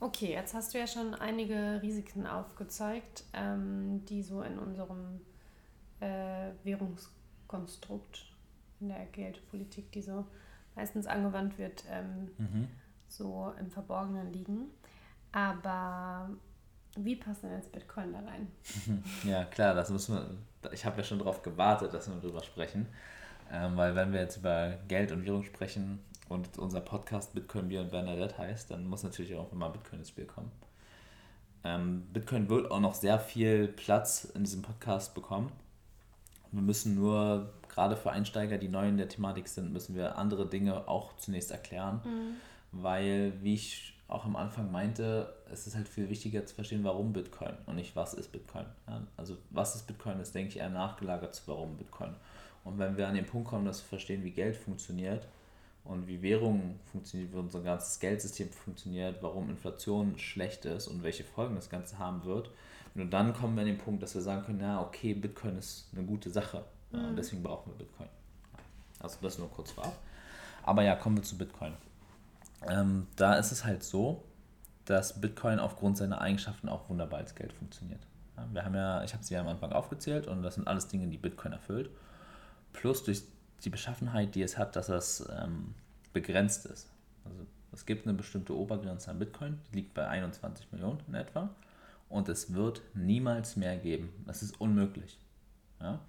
Okay, 0.00 0.32
jetzt 0.32 0.54
hast 0.54 0.74
du 0.74 0.78
ja 0.78 0.86
schon 0.86 1.14
einige 1.14 1.80
Risiken 1.82 2.26
aufgezeigt, 2.26 3.24
ähm, 3.32 4.04
die 4.06 4.22
so 4.22 4.42
in 4.42 4.58
unserem 4.58 5.20
äh, 6.00 6.50
Währungskonstrukt 6.64 8.32
in 8.80 8.88
der 8.88 9.06
Geldpolitik, 9.06 9.90
die 9.92 10.02
so 10.02 10.26
meistens 10.74 11.06
angewandt 11.06 11.58
wird, 11.58 11.84
ähm, 11.90 12.30
mhm. 12.38 12.68
so 13.08 13.52
im 13.58 13.70
Verborgenen 13.70 14.32
liegen. 14.32 14.66
Aber 15.32 16.30
wie 16.96 17.16
passt 17.16 17.42
denn 17.42 17.52
jetzt 17.52 17.72
Bitcoin 17.72 18.12
da 18.12 18.20
rein? 18.20 18.48
Ja, 19.24 19.44
klar, 19.44 19.74
das 19.74 19.90
müssen 19.90 20.14
wir. 20.14 20.72
Ich 20.72 20.84
habe 20.84 20.98
ja 20.98 21.04
schon 21.04 21.18
darauf 21.18 21.42
gewartet, 21.42 21.94
dass 21.94 22.08
wir 22.08 22.16
darüber 22.16 22.42
sprechen. 22.42 22.86
Ähm, 23.50 23.76
weil 23.76 23.94
wenn 23.94 24.12
wir 24.12 24.20
jetzt 24.20 24.36
über 24.36 24.74
Geld 24.88 25.12
und 25.12 25.24
Währung 25.24 25.44
sprechen 25.44 26.00
und 26.28 26.58
unser 26.58 26.80
Podcast 26.80 27.34
Bitcoin 27.34 27.68
Bier 27.68 27.80
und 27.80 27.90
Bernadette 27.90 28.36
heißt, 28.36 28.70
dann 28.70 28.86
muss 28.86 29.02
natürlich 29.02 29.34
auch 29.36 29.52
immer 29.52 29.70
Bitcoin 29.70 30.00
ins 30.00 30.10
Spiel 30.10 30.26
kommen. 30.26 30.50
Ähm, 31.64 32.06
Bitcoin 32.12 32.48
wird 32.48 32.70
auch 32.70 32.80
noch 32.80 32.94
sehr 32.94 33.18
viel 33.18 33.68
Platz 33.68 34.24
in 34.24 34.44
diesem 34.44 34.62
Podcast 34.62 35.14
bekommen. 35.14 35.50
Wir 36.52 36.62
müssen 36.62 36.94
nur, 36.94 37.52
gerade 37.68 37.96
für 37.96 38.10
Einsteiger, 38.10 38.58
die 38.58 38.68
neu 38.68 38.88
in 38.88 38.96
der 38.96 39.08
Thematik 39.08 39.48
sind, 39.48 39.72
müssen 39.72 39.94
wir 39.94 40.18
andere 40.18 40.48
Dinge 40.48 40.88
auch 40.88 41.16
zunächst 41.16 41.50
erklären. 41.50 42.00
Mhm. 42.04 42.82
Weil, 42.82 43.32
wie 43.42 43.54
ich 43.54 43.94
auch 44.08 44.24
am 44.24 44.36
Anfang 44.36 44.72
meinte, 44.72 45.34
es 45.52 45.66
ist 45.66 45.76
halt 45.76 45.88
viel 45.88 46.08
wichtiger 46.08 46.44
zu 46.46 46.54
verstehen, 46.54 46.82
warum 46.84 47.12
Bitcoin 47.12 47.52
und 47.66 47.76
nicht, 47.76 47.94
was 47.94 48.14
ist 48.14 48.32
Bitcoin. 48.32 48.64
Ja, 48.86 49.02
also, 49.16 49.36
was 49.50 49.76
ist 49.76 49.86
Bitcoin, 49.86 50.18
ist, 50.20 50.34
denke 50.34 50.50
ich, 50.50 50.56
eher 50.58 50.70
nachgelagert 50.70 51.34
zu, 51.34 51.42
warum 51.46 51.76
Bitcoin. 51.76 52.14
Und 52.64 52.78
wenn 52.78 52.96
wir 52.96 53.08
an 53.08 53.14
den 53.14 53.26
Punkt 53.26 53.48
kommen, 53.48 53.64
dass 53.64 53.82
wir 53.82 53.88
verstehen, 53.88 54.24
wie 54.24 54.30
Geld 54.30 54.56
funktioniert 54.56 55.26
und 55.84 56.06
wie 56.06 56.20
Währungen 56.22 56.80
funktioniert, 56.90 57.32
wie 57.32 57.38
unser 57.38 57.60
ganzes 57.60 57.98
Geldsystem 58.00 58.50
funktioniert, 58.50 59.22
warum 59.22 59.50
Inflation 59.50 60.18
schlecht 60.18 60.64
ist 60.64 60.88
und 60.88 61.02
welche 61.02 61.24
Folgen 61.24 61.54
das 61.54 61.70
Ganze 61.70 61.98
haben 61.98 62.24
wird, 62.24 62.50
und 63.00 63.10
dann 63.10 63.32
kommen 63.32 63.54
wir 63.56 63.62
an 63.62 63.66
den 63.66 63.78
Punkt, 63.78 64.02
dass 64.02 64.14
wir 64.14 64.22
sagen 64.22 64.44
können, 64.44 64.60
ja, 64.60 64.80
okay, 64.80 65.14
Bitcoin 65.14 65.56
ist 65.58 65.88
eine 65.94 66.04
gute 66.04 66.30
Sache. 66.30 66.64
Ja, 66.92 66.98
und 67.00 67.12
mhm. 67.12 67.16
deswegen 67.16 67.42
brauchen 67.42 67.72
wir 67.72 67.78
Bitcoin. 67.78 68.08
Also 69.00 69.18
das 69.22 69.38
nur 69.38 69.50
kurz 69.50 69.70
vorab. 69.70 69.96
Aber 70.62 70.82
ja, 70.82 70.96
kommen 70.96 71.16
wir 71.16 71.22
zu 71.22 71.36
Bitcoin. 71.38 71.74
Ähm, 72.68 73.06
da 73.16 73.34
ist 73.34 73.52
es 73.52 73.64
halt 73.64 73.82
so, 73.82 74.24
dass 74.84 75.20
Bitcoin 75.20 75.58
aufgrund 75.58 75.96
seiner 75.96 76.20
Eigenschaften 76.20 76.68
auch 76.68 76.88
wunderbar 76.88 77.20
als 77.20 77.34
Geld 77.34 77.52
funktioniert. 77.52 78.00
Ja, 78.36 78.48
wir 78.52 78.64
haben 78.64 78.74
ja, 78.74 79.04
ich 79.04 79.12
habe 79.12 79.22
sie 79.22 79.34
ja 79.34 79.40
am 79.40 79.48
Anfang 79.48 79.72
aufgezählt 79.72 80.26
und 80.26 80.42
das 80.42 80.54
sind 80.54 80.66
alles 80.66 80.88
Dinge, 80.88 81.06
die 81.08 81.18
Bitcoin 81.18 81.52
erfüllt. 81.52 81.90
Plus 82.72 83.04
durch 83.04 83.22
die 83.64 83.70
Beschaffenheit, 83.70 84.34
die 84.34 84.42
es 84.42 84.56
hat, 84.56 84.76
dass 84.76 84.88
es 84.88 85.28
ähm, 85.30 85.74
begrenzt 86.12 86.66
ist. 86.66 86.88
Also 87.24 87.46
es 87.72 87.86
gibt 87.86 88.06
eine 88.06 88.16
bestimmte 88.16 88.56
Obergrenze 88.56 89.10
an 89.10 89.18
Bitcoin, 89.18 89.60
die 89.70 89.76
liegt 89.76 89.94
bei 89.94 90.06
21 90.08 90.72
Millionen 90.72 91.00
in 91.06 91.14
etwa 91.14 91.50
und 92.08 92.28
es 92.28 92.54
wird 92.54 92.82
niemals 92.94 93.56
mehr 93.56 93.76
geben. 93.76 94.12
Das 94.26 94.42
ist 94.42 94.60
unmöglich. 94.60 95.18
Ja? 95.80 96.00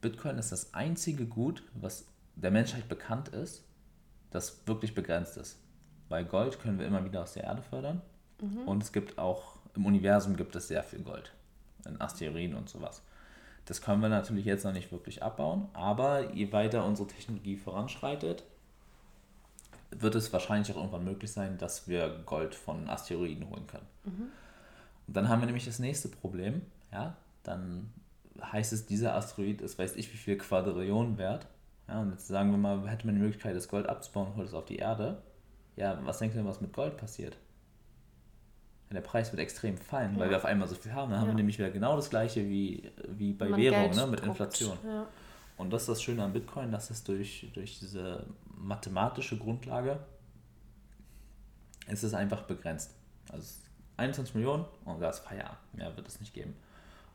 Bitcoin 0.00 0.38
ist 0.38 0.52
das 0.52 0.74
einzige 0.74 1.26
Gut, 1.26 1.62
was 1.74 2.06
der 2.36 2.50
Menschheit 2.50 2.88
bekannt 2.88 3.28
ist, 3.28 3.64
das 4.30 4.66
wirklich 4.66 4.94
begrenzt 4.94 5.36
ist. 5.36 5.58
Weil 6.08 6.24
Gold 6.24 6.60
können 6.60 6.78
wir 6.78 6.86
immer 6.86 7.04
wieder 7.04 7.22
aus 7.22 7.34
der 7.34 7.44
Erde 7.44 7.62
fördern 7.62 8.00
mhm. 8.40 8.66
und 8.66 8.82
es 8.82 8.92
gibt 8.92 9.18
auch 9.18 9.58
im 9.74 9.86
Universum 9.86 10.36
gibt 10.36 10.56
es 10.56 10.68
sehr 10.68 10.82
viel 10.82 11.00
Gold 11.00 11.32
in 11.86 12.00
Asteroiden 12.00 12.54
und 12.54 12.68
sowas. 12.68 13.02
Das 13.64 13.82
können 13.82 14.00
wir 14.00 14.08
natürlich 14.08 14.44
jetzt 14.44 14.64
noch 14.64 14.72
nicht 14.72 14.90
wirklich 14.90 15.22
abbauen, 15.22 15.68
aber 15.74 16.32
je 16.32 16.52
weiter 16.52 16.84
unsere 16.84 17.06
Technologie 17.06 17.56
voranschreitet, 17.56 18.44
wird 19.90 20.14
es 20.14 20.32
wahrscheinlich 20.32 20.72
auch 20.72 20.76
irgendwann 20.76 21.04
möglich 21.04 21.30
sein, 21.30 21.58
dass 21.58 21.88
wir 21.88 22.22
Gold 22.26 22.54
von 22.54 22.88
Asteroiden 22.88 23.48
holen 23.48 23.66
können. 23.66 23.86
Mhm. 24.04 24.28
Und 25.08 25.16
dann 25.16 25.28
haben 25.28 25.40
wir 25.40 25.46
nämlich 25.46 25.64
das 25.64 25.78
nächste 25.78 26.08
Problem. 26.08 26.62
Ja, 26.92 27.16
dann 27.42 27.90
heißt 28.40 28.72
es, 28.72 28.86
dieser 28.86 29.14
Asteroid 29.14 29.60
ist, 29.62 29.78
weiß 29.78 29.96
ich 29.96 30.12
wie 30.12 30.16
viel 30.16 30.38
Quadrillionen 30.38 31.18
wert. 31.18 31.46
Ja, 31.88 32.00
und 32.02 32.10
jetzt 32.10 32.28
sagen 32.28 32.50
wir 32.50 32.58
mal, 32.58 32.86
hätte 32.88 33.06
man 33.06 33.16
die 33.16 33.22
Möglichkeit, 33.22 33.56
das 33.56 33.68
Gold 33.68 33.88
abzubauen 33.88 34.28
und 34.28 34.36
holt 34.36 34.48
es 34.48 34.54
auf 34.54 34.66
die 34.66 34.76
Erde. 34.76 35.22
Ja, 35.76 35.98
was 36.04 36.18
denkt 36.18 36.36
ihr 36.36 36.42
denn, 36.42 36.48
was 36.48 36.60
mit 36.60 36.72
Gold 36.72 36.98
passiert? 36.98 37.36
Ja, 38.90 38.94
der 38.94 39.00
Preis 39.00 39.32
wird 39.32 39.40
extrem 39.40 39.78
fallen, 39.78 40.14
ja. 40.14 40.20
weil 40.20 40.30
wir 40.30 40.36
auf 40.36 40.44
einmal 40.44 40.68
so 40.68 40.74
viel 40.74 40.92
haben. 40.92 41.10
Dann 41.10 41.20
haben 41.20 41.28
wir 41.28 41.34
nämlich 41.34 41.58
wieder 41.58 41.70
genau 41.70 41.96
das 41.96 42.10
gleiche 42.10 42.46
wie, 42.46 42.90
wie 43.08 43.32
bei 43.32 43.48
man 43.48 43.58
Währung, 43.58 43.90
ne, 43.94 44.06
mit 44.06 44.20
Inflation. 44.20 44.76
Und 45.56 45.72
das 45.72 45.82
ist 45.82 45.88
das 45.88 46.02
Schöne 46.02 46.22
an 46.22 46.32
Bitcoin, 46.32 46.70
dass 46.70 46.90
es 46.90 47.02
durch, 47.02 47.50
durch 47.54 47.80
diese 47.80 48.26
mathematische 48.44 49.38
Grundlage 49.38 49.98
ist 51.86 52.02
es 52.02 52.12
einfach 52.12 52.42
begrenzt. 52.42 52.94
Also 53.32 53.67
21 53.98 54.34
Millionen 54.34 54.64
und 54.84 55.00
das 55.00 55.18
ist 55.18 55.26
Feierabend. 55.26 55.58
Mehr 55.74 55.96
wird 55.96 56.08
es 56.08 56.20
nicht 56.20 56.34
geben. 56.34 56.54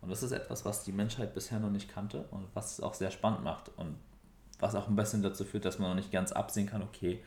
Und 0.02 0.10
das 0.10 0.22
ist 0.22 0.32
etwas, 0.32 0.66
was 0.66 0.84
die 0.84 0.92
Menschheit 0.92 1.34
bisher 1.34 1.60
noch 1.60 1.70
nicht 1.70 1.90
kannte 1.90 2.26
und 2.32 2.48
was 2.54 2.74
es 2.74 2.82
auch 2.82 2.94
sehr 2.94 3.10
spannend 3.10 3.44
macht 3.44 3.70
und 3.78 3.96
was 4.60 4.76
auch 4.76 4.88
ein 4.88 4.96
bisschen 4.96 5.24
dazu 5.24 5.46
führt, 5.46 5.66
dass 5.66 5.80
man 5.80 5.90
noch 5.90 5.96
nicht 5.96 6.12
ganz 6.12 6.32
absehen 6.32 6.68
kann, 6.68 6.82
okay, 6.82 7.24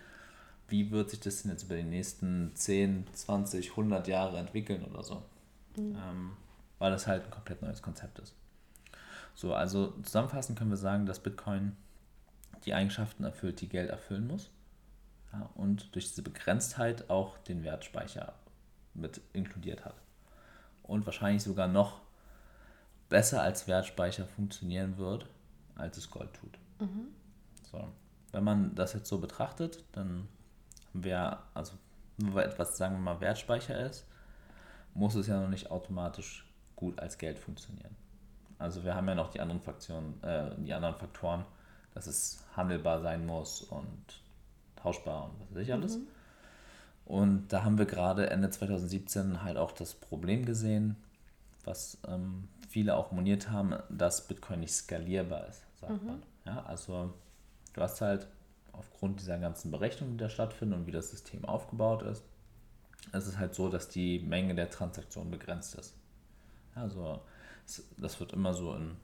wie 0.69 0.91
wird 0.91 1.11
sich 1.11 1.21
das 1.21 1.43
denn 1.43 1.53
jetzt 1.53 1.65
über 1.65 1.77
die 1.77 1.85
nächsten 1.85 2.55
10, 2.55 3.07
20, 3.13 3.71
100 3.71 4.09
Jahre 4.09 4.39
entwickeln 4.39 4.85
oder 4.85 5.03
so. 5.03 5.23
Mhm. 5.77 5.97
Ähm, 5.97 6.37
weil 6.79 6.91
das 6.91 7.07
halt 7.07 7.25
ein 7.25 7.31
komplett 7.31 7.63
neues 7.63 7.83
Konzept 7.83 8.19
ist. 8.19 8.35
So, 9.35 9.55
also 9.55 9.93
zusammenfassend 10.03 10.59
können 10.59 10.71
wir 10.71 10.77
sagen, 10.77 11.07
dass 11.07 11.21
Bitcoin 11.21 11.77
die 12.65 12.75
Eigenschaften 12.75 13.25
erfüllt, 13.25 13.61
die 13.61 13.69
Geld 13.69 13.91
erfüllen 13.91 14.27
muss. 14.27 14.51
Ja, 15.33 15.49
und 15.55 15.95
durch 15.95 16.09
diese 16.09 16.23
Begrenztheit 16.23 17.11
auch 17.11 17.39
den 17.39 17.63
Wertspeicher 17.65 18.35
mit 18.97 19.21
inkludiert 19.33 19.85
hat. 19.85 19.95
Und 20.83 21.07
wahrscheinlich 21.07 21.43
sogar 21.43 21.69
noch 21.69 22.01
besser 23.09 23.43
als 23.43 23.69
Wertspeicher 23.69 24.27
funktionieren 24.27 24.99
wird, 24.99 25.27
als 25.75 25.97
es 25.97 26.11
Gold 26.11 26.33
tut. 26.35 26.59
Mhm. 26.81 27.09
So. 27.71 27.89
Wenn 28.33 28.45
man 28.45 28.75
das 28.75 28.93
jetzt 28.93 29.09
so 29.09 29.19
betrachtet, 29.19 29.85
dann 29.93 30.29
haben 30.93 31.05
wir, 31.05 31.39
also 31.55 31.75
nur 32.19 32.35
weil 32.35 32.47
etwas, 32.49 32.77
sagen 32.77 32.97
wir 32.97 33.01
mal, 33.01 33.21
Wertspeicher 33.21 33.79
ist, 33.79 34.07
muss 34.95 35.15
es 35.15 35.27
ja 35.27 35.41
noch 35.41 35.49
nicht 35.49 35.71
automatisch 35.71 36.47
gut 36.75 36.99
als 36.99 37.19
Geld 37.19 37.39
funktionieren. 37.39 37.95
Also 38.59 38.85
wir 38.85 38.95
haben 38.95 39.07
ja 39.09 39.15
noch 39.15 39.31
die 39.31 39.41
anderen 39.41 39.61
Faktionen, 39.61 40.23
äh, 40.23 40.51
die 40.59 40.73
anderen 40.73 40.97
Faktoren, 40.97 41.45
dass 41.95 42.07
es 42.07 42.45
handelbar 42.57 43.01
sein 43.01 43.27
muss 43.27 43.63
und 43.63 44.23
tauschbar 44.77 45.25
und 45.25 45.41
was 45.41 45.55
weiß 45.55 45.63
ich 45.63 45.73
alles. 45.73 45.99
Mhm. 45.99 46.07
Und 47.07 47.49
da 47.49 47.63
haben 47.63 47.79
wir 47.79 47.87
gerade 47.87 48.29
Ende 48.31 48.51
2017 48.51 49.43
halt 49.43 49.57
auch 49.57 49.73
das 49.73 49.95
Problem 49.95 50.45
gesehen, 50.45 50.97
was 51.65 51.99
ähm, 52.07 52.49
viele 52.69 52.97
auch 52.97 53.13
moniert 53.13 53.51
haben, 53.51 53.75
dass 53.89 54.27
Bitcoin 54.27 54.61
nicht 54.61 54.73
skalierbar 54.73 55.47
ist, 55.49 55.63
sagt 55.81 56.03
mhm. 56.03 56.09
man. 56.09 56.23
Ja, 56.45 56.65
also 56.65 57.15
du 57.73 57.81
hast 57.81 58.01
halt 58.01 58.27
aufgrund 58.73 59.21
dieser 59.21 59.39
ganzen 59.39 59.71
Berechnungen, 59.71 60.19
die 60.19 60.23
da 60.25 60.29
stattfinden 60.29 60.75
und 60.75 60.87
wie 60.87 60.93
das 60.93 61.11
System 61.11 61.45
aufgebaut 61.45 62.03
ist, 62.03 62.25
es 63.13 63.27
ist 63.27 63.39
halt 63.39 63.55
so, 63.55 63.69
dass 63.69 63.89
die 63.89 64.19
Menge 64.19 64.55
der 64.55 64.69
Transaktionen 64.69 65.31
begrenzt 65.31 65.77
ist. 65.77 65.95
Also 66.75 67.21
das 67.97 68.21
wird 68.21 68.33
immer 68.33 68.53
so 68.53 68.75
in 68.75 68.97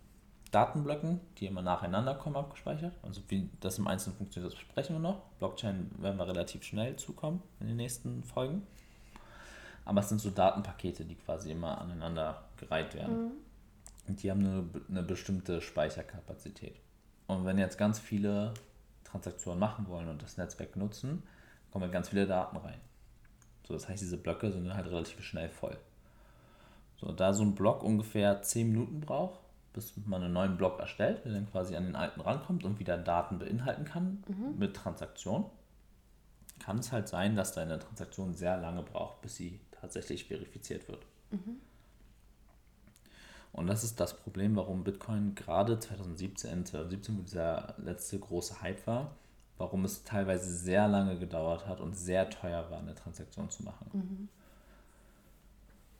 Datenblöcken, 0.53 1.21
die 1.39 1.47
immer 1.47 1.63
nacheinander 1.63 2.15
kommen, 2.15 2.37
abgespeichert. 2.37 2.93
Also 3.03 3.23
wie 3.29 3.49
das 3.61 3.79
im 3.79 3.89
Einzelnen 3.89 4.17
funktioniert, 4.17 4.53
das 4.53 4.59
besprechen 4.59 4.97
wir 4.97 5.01
noch. 5.01 5.23
Blockchain 5.39 5.91
werden 5.99 6.19
wir 6.19 6.29
relativ 6.29 6.63
schnell 6.63 6.97
zukommen 6.97 7.43
in 7.59 7.69
den 7.69 7.77
nächsten 7.77 8.23
Folgen. 8.23 8.67
Aber 9.85 10.01
es 10.01 10.11
sind 10.11 10.21
so 10.21 10.31
Datenpakete, 10.31 11.05
die 11.05 11.17
quasi 11.17 11.51
immer 11.51 11.81
aneinander 11.81 12.45
gereiht 12.59 12.95
werden. 12.95 13.25
Mhm. 13.25 13.31
Und 14.09 14.23
die 14.23 14.31
haben 14.31 14.41
eine, 14.41 14.69
eine 14.91 15.03
bestimmte 15.03 15.63
Speicherkapazität. 15.63 16.77
Und 17.27 17.47
wenn 17.47 17.59
jetzt 17.59 17.79
ganz 17.79 17.99
viele 17.99 18.53
Transaktionen 19.05 19.59
machen 19.59 19.89
wollen 19.89 20.09
und 20.09 20.23
das 20.23 20.37
Netzwerk 20.37 20.77
nutzen, 20.77 21.23
kommen 21.71 21.91
ganz 21.91 22.11
viele 22.11 22.27
Daten 22.27 22.59
rein. 22.59 22.81
So, 23.67 23.73
das 23.73 23.89
heißt, 23.89 24.03
diese 24.03 24.19
Blöcke 24.19 24.53
sind 24.53 24.73
halt 24.75 24.87
relativ 24.87 25.23
schnell 25.23 25.49
voll. 25.49 25.79
So, 26.97 27.11
da 27.11 27.33
so 27.33 27.43
ein 27.43 27.55
Block 27.55 27.83
ungefähr 27.83 28.43
10 28.43 28.71
Minuten 28.71 29.01
braucht, 29.01 29.41
bis 29.73 29.95
man 30.07 30.23
einen 30.23 30.33
neuen 30.33 30.57
Block 30.57 30.79
erstellt, 30.79 31.25
der 31.25 31.33
dann 31.33 31.51
quasi 31.51 31.77
an 31.77 31.85
den 31.85 31.97
alten 31.97 32.21
rankommt 32.21 32.65
und 32.65 32.79
wieder 32.79 32.99
Daten 32.99 33.39
beinhalten 33.39 33.85
kann 33.85 34.23
mhm. 34.29 34.59
mit 34.59 34.77
Transaktion, 34.77 35.47
kann 36.59 36.79
es 36.79 36.93
halt 36.93 37.09
sein, 37.09 37.37
dass 37.37 37.53
deine 37.53 37.79
Transaktion 37.79 38.35
sehr 38.35 38.57
lange 38.57 38.83
braucht, 38.83 39.21
bis 39.23 39.37
sie 39.37 39.61
tatsächlich 39.73 40.27
verifiziert 40.27 40.89
wird. 40.89 41.05
Mhm. 41.31 41.57
Und 43.53 43.67
das 43.67 43.85
ist 43.85 44.01
das 44.01 44.17
Problem, 44.17 44.57
warum 44.57 44.83
Bitcoin 44.83 45.35
gerade 45.35 45.79
2017, 45.79 46.65
2017, 46.65 47.19
wo 47.19 47.23
dieser 47.23 47.75
letzte 47.79 48.19
große 48.19 48.63
Hype 48.63 48.87
war, 48.87 49.15
warum 49.59 49.85
es 49.85 50.05
teilweise 50.05 50.51
sehr 50.55 50.89
lange 50.89 51.19
gedauert 51.19 51.67
hat 51.67 51.81
und 51.81 51.95
sehr 51.95 52.31
teuer 52.31 52.71
war, 52.71 52.79
eine 52.79 52.95
Transaktion 52.95 53.51
zu 53.51 53.63
machen. 53.63 53.87
Mhm. 53.93 54.29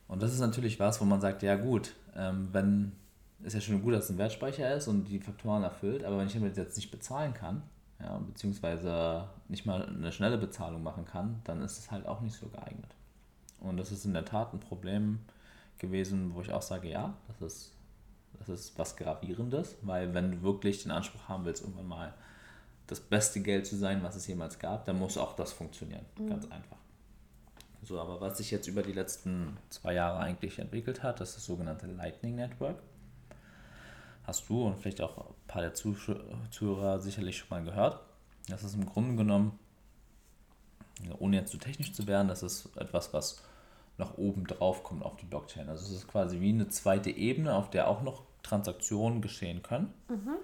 Und 0.07 0.21
das 0.21 0.33
ist 0.33 0.39
natürlich 0.39 0.79
was, 0.79 0.99
wo 0.99 1.05
man 1.05 1.21
sagt, 1.21 1.43
ja 1.43 1.55
gut, 1.55 1.93
ähm, 2.15 2.49
wenn 2.51 2.93
ist 3.43 3.53
ja 3.53 3.61
schon 3.61 3.81
gut, 3.81 3.93
dass 3.93 4.05
es 4.05 4.09
ein 4.11 4.17
Wertspeicher 4.17 4.73
ist 4.75 4.87
und 4.87 5.05
die 5.05 5.19
Faktoren 5.19 5.63
erfüllt, 5.63 6.03
aber 6.03 6.17
wenn 6.17 6.27
ich 6.27 6.33
damit 6.33 6.57
jetzt 6.57 6.75
nicht 6.77 6.91
bezahlen 6.91 7.33
kann, 7.33 7.63
ja, 7.99 8.17
beziehungsweise 8.17 9.27
nicht 9.47 9.65
mal 9.65 9.85
eine 9.85 10.11
schnelle 10.11 10.37
Bezahlung 10.37 10.83
machen 10.83 11.05
kann, 11.05 11.41
dann 11.43 11.61
ist 11.61 11.77
es 11.77 11.91
halt 11.91 12.05
auch 12.05 12.21
nicht 12.21 12.35
so 12.35 12.47
geeignet. 12.47 12.95
Und 13.59 13.77
das 13.77 13.91
ist 13.91 14.05
in 14.05 14.13
der 14.13 14.25
Tat 14.25 14.53
ein 14.53 14.59
Problem 14.59 15.19
gewesen, 15.77 16.33
wo 16.33 16.41
ich 16.41 16.51
auch 16.51 16.61
sage, 16.61 16.89
ja, 16.89 17.13
das 17.27 17.53
ist, 17.53 17.71
das 18.39 18.49
ist 18.49 18.77
was 18.77 18.95
Gravierendes, 18.95 19.77
weil 19.81 20.13
wenn 20.13 20.31
du 20.31 20.41
wirklich 20.41 20.83
den 20.83 20.91
Anspruch 20.91 21.27
haben 21.29 21.45
willst, 21.45 21.61
irgendwann 21.61 21.87
mal 21.87 22.13
das 22.87 22.99
beste 22.99 23.41
Geld 23.41 23.65
zu 23.65 23.77
sein, 23.77 24.03
was 24.03 24.15
es 24.15 24.27
jemals 24.27 24.59
gab, 24.59 24.85
dann 24.85 24.99
muss 24.99 25.17
auch 25.17 25.35
das 25.35 25.53
funktionieren. 25.53 26.05
Mhm. 26.17 26.29
Ganz 26.29 26.45
einfach. 26.51 26.77
So, 27.83 27.99
aber 27.99 28.21
was 28.21 28.37
sich 28.37 28.51
jetzt 28.51 28.67
über 28.67 28.81
die 28.81 28.93
letzten 28.93 29.57
zwei 29.69 29.93
Jahre 29.93 30.19
eigentlich 30.19 30.59
entwickelt 30.59 31.03
hat, 31.03 31.19
das 31.19 31.29
ist 31.29 31.37
das 31.37 31.45
sogenannte 31.45 31.87
Lightning 31.87 32.35
Network. 32.35 32.77
Hast 34.23 34.47
du 34.49 34.65
und 34.65 34.77
vielleicht 34.77 35.01
auch 35.01 35.17
ein 35.17 35.33
paar 35.47 35.61
der 35.61 35.73
Zuhörer 35.73 36.99
sicherlich 36.99 37.37
schon 37.37 37.49
mal 37.49 37.63
gehört. 37.63 37.99
Das 38.47 38.63
ist 38.63 38.75
im 38.75 38.85
Grunde 38.85 39.15
genommen, 39.15 39.59
ohne 41.19 41.37
jetzt 41.37 41.51
zu 41.51 41.57
technisch 41.57 41.93
zu 41.93 42.07
werden, 42.07 42.27
das 42.27 42.43
ist 42.43 42.75
etwas, 42.77 43.13
was 43.13 43.41
nach 43.97 44.17
oben 44.17 44.47
drauf 44.47 44.83
kommt 44.83 45.03
auf 45.03 45.17
die 45.17 45.25
Blockchain. 45.25 45.69
Also 45.69 45.85
es 45.85 45.91
ist 45.91 46.07
quasi 46.07 46.39
wie 46.39 46.49
eine 46.49 46.67
zweite 46.67 47.09
Ebene, 47.09 47.53
auf 47.53 47.69
der 47.69 47.87
auch 47.87 48.01
noch 48.01 48.23
Transaktionen 48.41 49.21
geschehen 49.21 49.61
können. 49.61 49.93
Mhm. 50.09 50.35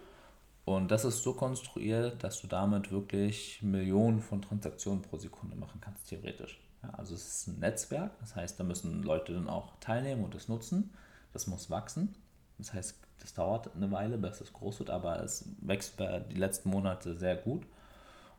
Und 0.66 0.92
das 0.92 1.04
ist 1.04 1.24
so 1.24 1.34
konstruiert, 1.34 2.24
dass 2.24 2.42
du 2.42 2.48
damit 2.48 2.92
wirklich 2.92 3.62
Millionen 3.64 4.22
von 4.22 4.42
Transaktionen 4.42 5.02
pro 5.02 5.18
Sekunde 5.18 5.56
machen 5.56 5.82
kannst, 5.82 6.08
theoretisch. 6.08 6.60
Ja, 6.84 6.92
also 6.92 7.16
es 7.16 7.28
ist 7.28 7.48
ein 7.48 7.60
Netzwerk, 7.60 8.12
das 8.20 8.36
heißt, 8.36 8.60
da 8.60 8.64
müssen 8.64 9.02
Leute 9.04 9.34
dann 9.34 9.50
auch 9.50 9.74
teilnehmen 9.80 10.24
und 10.24 10.36
es 10.36 10.48
nutzen. 10.48 10.94
Das 11.34 11.48
muss 11.48 11.70
wachsen. 11.70 12.16
Das 12.58 12.74
heißt, 12.74 13.00
das 13.20 13.34
dauert 13.34 13.76
eine 13.76 13.92
Weile, 13.92 14.18
bis 14.18 14.42
es 14.42 14.54
groß 14.54 14.80
wird, 14.80 14.90
aber 14.90 15.22
es 15.24 15.46
wächst 15.62 15.98
bei 15.98 16.20
die 16.20 16.36
letzten 16.36 16.70
Monate 16.70 17.16
sehr 17.16 17.36
gut 17.36 17.66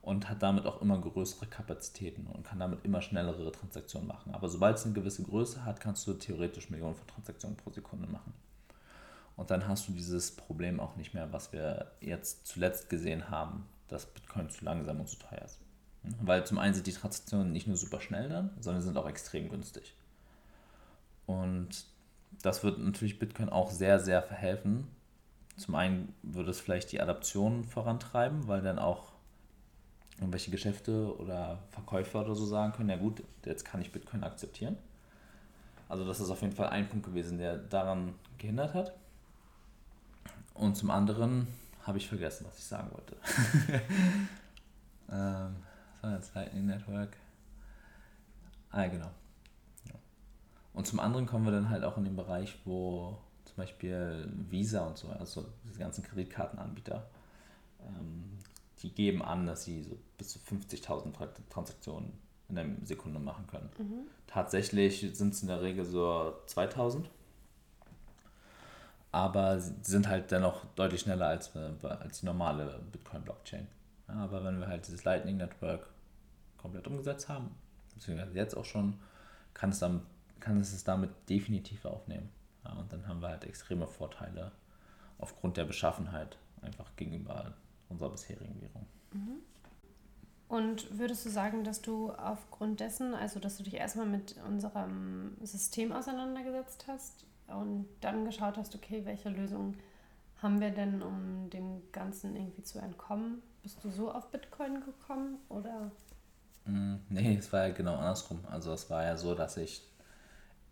und 0.03 0.29
hat 0.29 0.43
damit 0.43 0.67
auch 0.67 0.81
immer 0.81 0.99
größere 0.99 1.47
Kapazitäten 1.47 2.27
und 2.27 2.45
kann 2.45 2.59
damit 2.59 2.85
immer 2.85 3.03
schnellere 3.03 3.53
Transaktionen 3.53 4.09
machen. 4.09 4.35
Aber 4.35 4.49
sobald 4.49 4.79
es 4.79 4.85
eine 4.85 4.95
gewisse 4.95 5.23
Größe 5.23 5.65
hat, 5.65 5.81
kannst 5.81 6.07
du 6.07 6.15
theoretisch 6.15 6.71
Millionen 6.71 6.95
von 6.95 7.07
Transaktionen 7.07 7.57
pro 7.57 7.71
Sekunde 7.71 8.09
machen. 8.09 8.33
Und 9.37 9.51
dann 9.51 9.67
hast 9.69 9.89
du 9.89 9.93
dieses 9.93 10.35
Problem 10.35 10.81
auch 10.81 10.97
nicht 10.97 11.15
mehr, 11.15 11.33
was 11.33 11.53
wir 11.53 11.93
jetzt 12.01 12.47
zuletzt 12.47 12.89
gesehen 12.89 13.31
haben, 13.31 13.67
dass 13.89 14.07
Bitcoin 14.07 14.51
zu 14.51 14.65
langsam 14.65 15.01
und 15.01 15.09
zu 15.09 15.19
teuer 15.19 15.43
ist. 15.45 15.59
Weil 16.23 16.47
zum 16.47 16.59
einen 16.59 16.75
sind 16.75 16.87
die 16.87 16.93
Transaktionen 16.93 17.53
nicht 17.53 17.67
nur 17.67 17.77
super 17.77 18.01
schnell 18.01 18.29
dann, 18.29 18.51
sondern 18.61 18.83
sind 18.83 18.97
auch 18.97 19.09
extrem 19.09 19.51
günstig. 19.51 19.95
Und 21.27 21.85
das 22.43 22.65
wird 22.65 22.79
natürlich 22.79 23.19
Bitcoin 23.19 23.49
auch 23.49 23.71
sehr, 23.71 23.99
sehr 23.99 24.23
verhelfen. 24.23 24.87
Zum 25.57 25.75
einen 25.75 26.15
würde 26.23 26.51
es 26.51 26.61
vielleicht 26.61 26.93
die 26.93 27.01
Adaption 27.01 27.65
vorantreiben, 27.65 28.49
weil 28.49 28.63
dann 28.63 28.79
auch 28.79 29.13
irgendwelche 30.19 30.51
Geschäfte 30.51 31.17
oder 31.19 31.59
Verkäufer 31.71 32.23
oder 32.23 32.35
so 32.35 32.47
sagen 32.47 32.73
können, 32.73 32.91
ja 32.91 32.97
gut, 32.97 33.23
jetzt 33.45 33.65
kann 33.65 33.81
ich 33.81 33.93
Bitcoin 33.93 34.23
akzeptieren. 34.23 34.77
Also 35.89 36.07
das 36.07 36.21
ist 36.21 36.31
auf 36.31 36.41
jeden 36.43 36.55
Fall 36.55 36.69
ein 36.69 36.89
Punkt 36.89 37.07
gewesen, 37.07 37.39
der 37.39 37.57
daran 37.57 38.15
gehindert 38.39 38.75
hat. 38.75 38.95
Und 40.55 40.77
zum 40.77 40.91
anderen 40.91 41.49
habe 41.85 41.99
ich 41.99 42.07
vergessen, 42.07 42.47
was 42.49 42.59
ich 42.59 42.65
sagen 42.65 42.91
wollte. 42.93 43.17
ähm, 45.11 45.57
was 46.01 46.13
jetzt 46.13 46.35
Lightning 46.35 46.67
Network? 46.67 47.17
Ah, 48.71 48.87
genau. 48.87 49.11
Und 50.73 50.87
zum 50.87 51.01
anderen 51.01 51.27
kommen 51.27 51.45
wir 51.45 51.53
dann 51.53 51.71
halt 51.71 51.85
auch 51.85 51.97
in 51.97 52.05
den 52.05 52.17
Bereich, 52.17 52.57
wo 52.65 53.19
zum 53.45 53.57
Beispiel 53.57 54.31
Visa 54.49 54.87
und 54.87 54.97
so, 54.97 55.09
also 55.09 55.47
diese 55.65 55.79
ganzen 55.79 56.05
Kreditkartenanbieter, 56.05 57.09
ähm, 57.81 58.39
die 58.83 58.91
geben 58.95 59.23
an, 59.23 59.47
dass 59.47 59.65
sie 59.65 59.83
so 59.83 59.99
bis 60.17 60.29
zu 60.29 60.39
50.000 60.39 61.13
Transaktionen 61.51 62.13
in 62.49 62.59
einer 62.59 62.75
Sekunde 62.85 63.19
machen 63.19 63.47
können. 63.47 63.71
Mhm. 63.79 64.07
Tatsächlich 64.27 65.01
sind 65.15 65.35
es 65.35 65.43
in 65.43 65.49
der 65.49 65.63
Regel 65.63 65.85
so 65.85 66.35
2000. 66.47 67.11
aber 69.13 69.59
sie 69.59 69.75
sind 69.83 70.09
halt 70.09 70.31
dennoch 70.31 70.65
deutlich 70.77 71.01
schneller 71.01 71.27
als, 71.27 71.55
als 71.57 72.21
die 72.21 72.27
normale 72.27 72.81
Bitcoin-Blockchain. 72.93 73.67
Ja, 74.09 74.15
aber 74.15 74.45
wenn 74.45 74.61
wir 74.61 74.69
halt 74.69 74.87
dieses 74.87 75.05
Lightning 75.05 75.37
Network 75.37 75.87
komplett 76.59 76.87
umgesetzt 76.87 77.29
haben, 77.29 77.51
beziehungsweise 77.95 78.35
jetzt 78.35 78.57
auch 78.57 78.65
schon, 78.65 78.99
kann 79.55 79.71
es, 79.71 79.81
dann, 79.81 80.03
kann 80.41 80.61
es 80.61 80.73
es 80.73 80.85
damit 80.85 81.11
definitiv 81.29 81.85
aufnehmen. 81.85 82.31
Ja, 82.65 82.73
und 82.73 82.93
dann 82.93 83.07
haben 83.07 83.21
wir 83.21 83.29
halt 83.29 83.45
extreme 83.45 83.87
Vorteile 83.87 84.53
aufgrund 85.19 85.57
der 85.57 85.65
Beschaffenheit 85.65 86.39
einfach 86.63 86.95
gegenüber 86.97 87.55
unserer 87.89 88.11
bisherigen 88.11 88.61
Währung. 88.61 88.87
Mhm. 89.13 89.43
Und 90.49 90.99
würdest 90.99 91.25
du 91.25 91.31
sagen, 91.31 91.63
dass 91.63 91.81
du 91.81 92.11
aufgrund 92.11 92.81
dessen, 92.81 93.15
also 93.15 93.39
dass 93.39 93.57
du 93.57 93.63
dich 93.63 93.75
erstmal 93.75 94.07
mit 94.07 94.35
unserem 94.49 95.37
System 95.43 95.93
auseinandergesetzt 95.93 96.87
hast 96.89 97.25
und 97.47 97.87
dann 98.01 98.25
geschaut 98.25 98.57
hast, 98.57 98.75
okay, 98.75 99.03
welche 99.05 99.29
Lösung 99.29 99.77
haben 100.43 100.61
wir 100.61 100.71
denn, 100.71 101.03
um 101.03 101.51
dem 101.51 101.83
Ganzen 101.93 102.35
irgendwie 102.35 102.65
zu 102.65 102.79
entkommen? 102.81 103.43
Bist 103.63 103.85
du 103.85 103.91
so 103.91 104.11
auf 104.11 104.31
Bitcoin 104.31 104.81
gekommen 104.81 105.39
oder? 105.49 105.93
Mm, 106.65 106.97
nee, 107.11 107.37
es 107.37 107.53
war 107.53 107.69
ja 107.69 107.73
genau 107.73 107.95
andersrum. 107.95 108.41
Also 108.51 108.73
es 108.73 108.91
war 108.91 109.05
ja 109.05 109.17
so, 109.17 109.35
dass 109.35 109.57
ich 109.57 109.90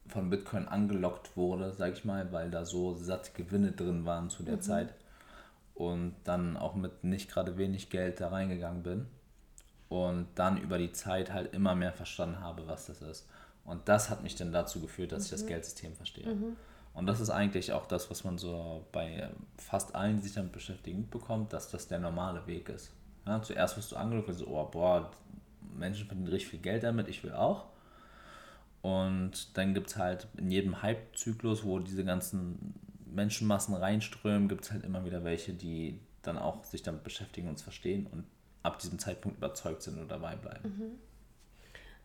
von 0.09 0.31
Bitcoin 0.31 0.66
angelockt 0.68 1.37
wurde, 1.37 1.73
sag 1.73 1.92
ich 1.92 2.05
mal, 2.05 2.33
weil 2.33 2.51
da 2.51 2.64
so 2.64 2.94
satte 2.94 3.31
Gewinne 3.35 3.73
drin 3.73 4.05
waren 4.05 4.31
zu 4.31 4.42
der 4.42 4.57
mhm. 4.57 4.62
Zeit 4.62 4.94
und 5.75 6.14
dann 6.25 6.57
auch 6.57 6.75
mit 6.75 7.05
nicht 7.05 7.31
gerade 7.31 7.57
wenig 7.57 7.90
Geld 7.90 8.21
da 8.21 8.29
reingegangen 8.29 8.83
bin 8.83 9.07
und 9.88 10.27
dann 10.35 10.59
über 10.59 10.79
die 10.79 10.92
Zeit 10.92 11.33
halt 11.33 11.55
immer 11.55 11.75
mehr 11.75 11.92
verstanden 11.92 12.40
habe, 12.40 12.66
was 12.66 12.87
das 12.87 13.03
ist. 13.03 13.29
Und 13.64 13.88
das 13.88 14.09
hat 14.09 14.23
mich 14.23 14.35
dann 14.35 14.51
dazu 14.51 14.81
geführt, 14.81 15.12
dass 15.12 15.21
mhm. 15.21 15.25
ich 15.25 15.31
das 15.31 15.42
mhm. 15.42 15.49
Geldsystem 15.49 15.94
verstehe. 15.94 16.35
Mhm. 16.35 16.57
Und 16.94 17.07
das 17.07 17.21
ist 17.21 17.31
eigentlich 17.31 17.73
auch 17.73 17.87
das, 17.87 18.11
was 18.11 18.25
man 18.25 18.38
so 18.38 18.87
bei 18.92 19.29
fast 19.57 19.94
allen, 19.94 20.16
die 20.16 20.23
sich 20.23 20.35
damit 20.35 20.53
beschäftigen, 20.53 21.09
bekommt, 21.09 21.53
dass 21.53 21.71
das 21.71 21.87
der 21.87 22.01
normale 22.01 22.47
Weg 22.47 22.68
ist. 22.71 22.90
Ja, 23.25 23.40
zuerst 23.42 23.77
wirst 23.77 23.92
du 23.92 23.97
angelockt 23.97 24.31
und 24.31 24.35
so, 24.35 24.47
oh, 24.49 24.64
boah, 24.64 25.11
Menschen 25.77 26.07
verdienen 26.07 26.29
richtig 26.29 26.51
viel 26.51 26.61
Geld 26.61 26.83
damit, 26.83 27.09
ich 27.09 27.23
will 27.23 27.33
auch. 27.33 27.66
Und 28.83 29.57
dann 29.57 29.75
gibt 29.75 29.88
es 29.88 29.97
halt 29.97 30.29
in 30.37 30.51
jedem 30.51 30.83
Hype-Zyklus, 30.83 31.64
wo 31.64 31.79
diese 31.79 32.05
ganzen 32.05 32.75
Menschenmassen 33.07 33.75
reinströmen, 33.75 34.49
gibt 34.49 34.64
es 34.64 34.73
halt 34.73 34.85
immer 34.85 35.05
wieder 35.05 35.25
welche, 35.25 35.53
die 35.53 36.01
dann 36.23 36.38
auch 36.38 36.64
sich 36.64 36.83
damit 36.83 37.05
beschäftigen 37.05 37.49
und 37.49 37.55
es 37.55 37.62
verstehen 37.62 38.07
und 38.07 38.25
ab 38.62 38.79
diesem 38.79 38.99
Zeitpunkt 38.99 39.38
überzeugt 39.38 39.83
sind 39.83 39.99
und 39.99 40.09
dabei 40.09 40.37
bleiben. 40.37 40.69
Mhm. 40.69 40.99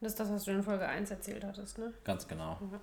Das 0.01 0.13
ist 0.13 0.19
das, 0.19 0.29
was 0.29 0.43
du 0.43 0.51
in 0.51 0.63
Folge 0.63 0.87
1 0.87 1.11
erzählt 1.11 1.43
hattest, 1.43 1.77
ne? 1.77 1.93
Ganz 2.03 2.27
genau. 2.27 2.57
Mhm. 2.59 2.79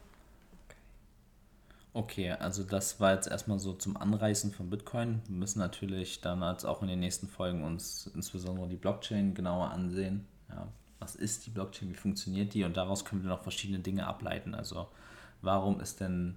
Okay, 1.93 2.31
also 2.31 2.63
das 2.63 3.01
war 3.01 3.15
jetzt 3.15 3.27
erstmal 3.27 3.59
so 3.59 3.73
zum 3.73 3.97
Anreißen 3.97 4.53
von 4.53 4.71
Bitcoin. 4.71 5.23
Wir 5.27 5.37
müssen 5.37 5.59
natürlich 5.59 6.21
dann 6.21 6.43
als 6.43 6.65
auch 6.65 6.83
in 6.83 6.89
den 6.89 7.01
nächsten 7.01 7.27
Folgen 7.27 7.65
uns 7.65 8.09
insbesondere 8.15 8.69
die 8.69 8.77
Blockchain 8.77 9.35
genauer 9.35 9.71
ansehen. 9.71 10.27
Ja, 10.49 10.69
was 11.01 11.17
ist 11.17 11.47
die 11.47 11.51
Blockchain, 11.51 11.91
wie 11.91 11.95
funktioniert 11.95 12.55
die 12.55 12.65
und 12.65 12.77
daraus 12.77 13.05
können 13.05 13.23
wir 13.23 13.31
noch 13.31 13.43
verschiedene 13.43 13.81
Dinge 13.81 14.07
ableiten. 14.07 14.55
Also 14.55 14.89
warum 15.43 15.81
ist 15.81 16.01
denn 16.01 16.37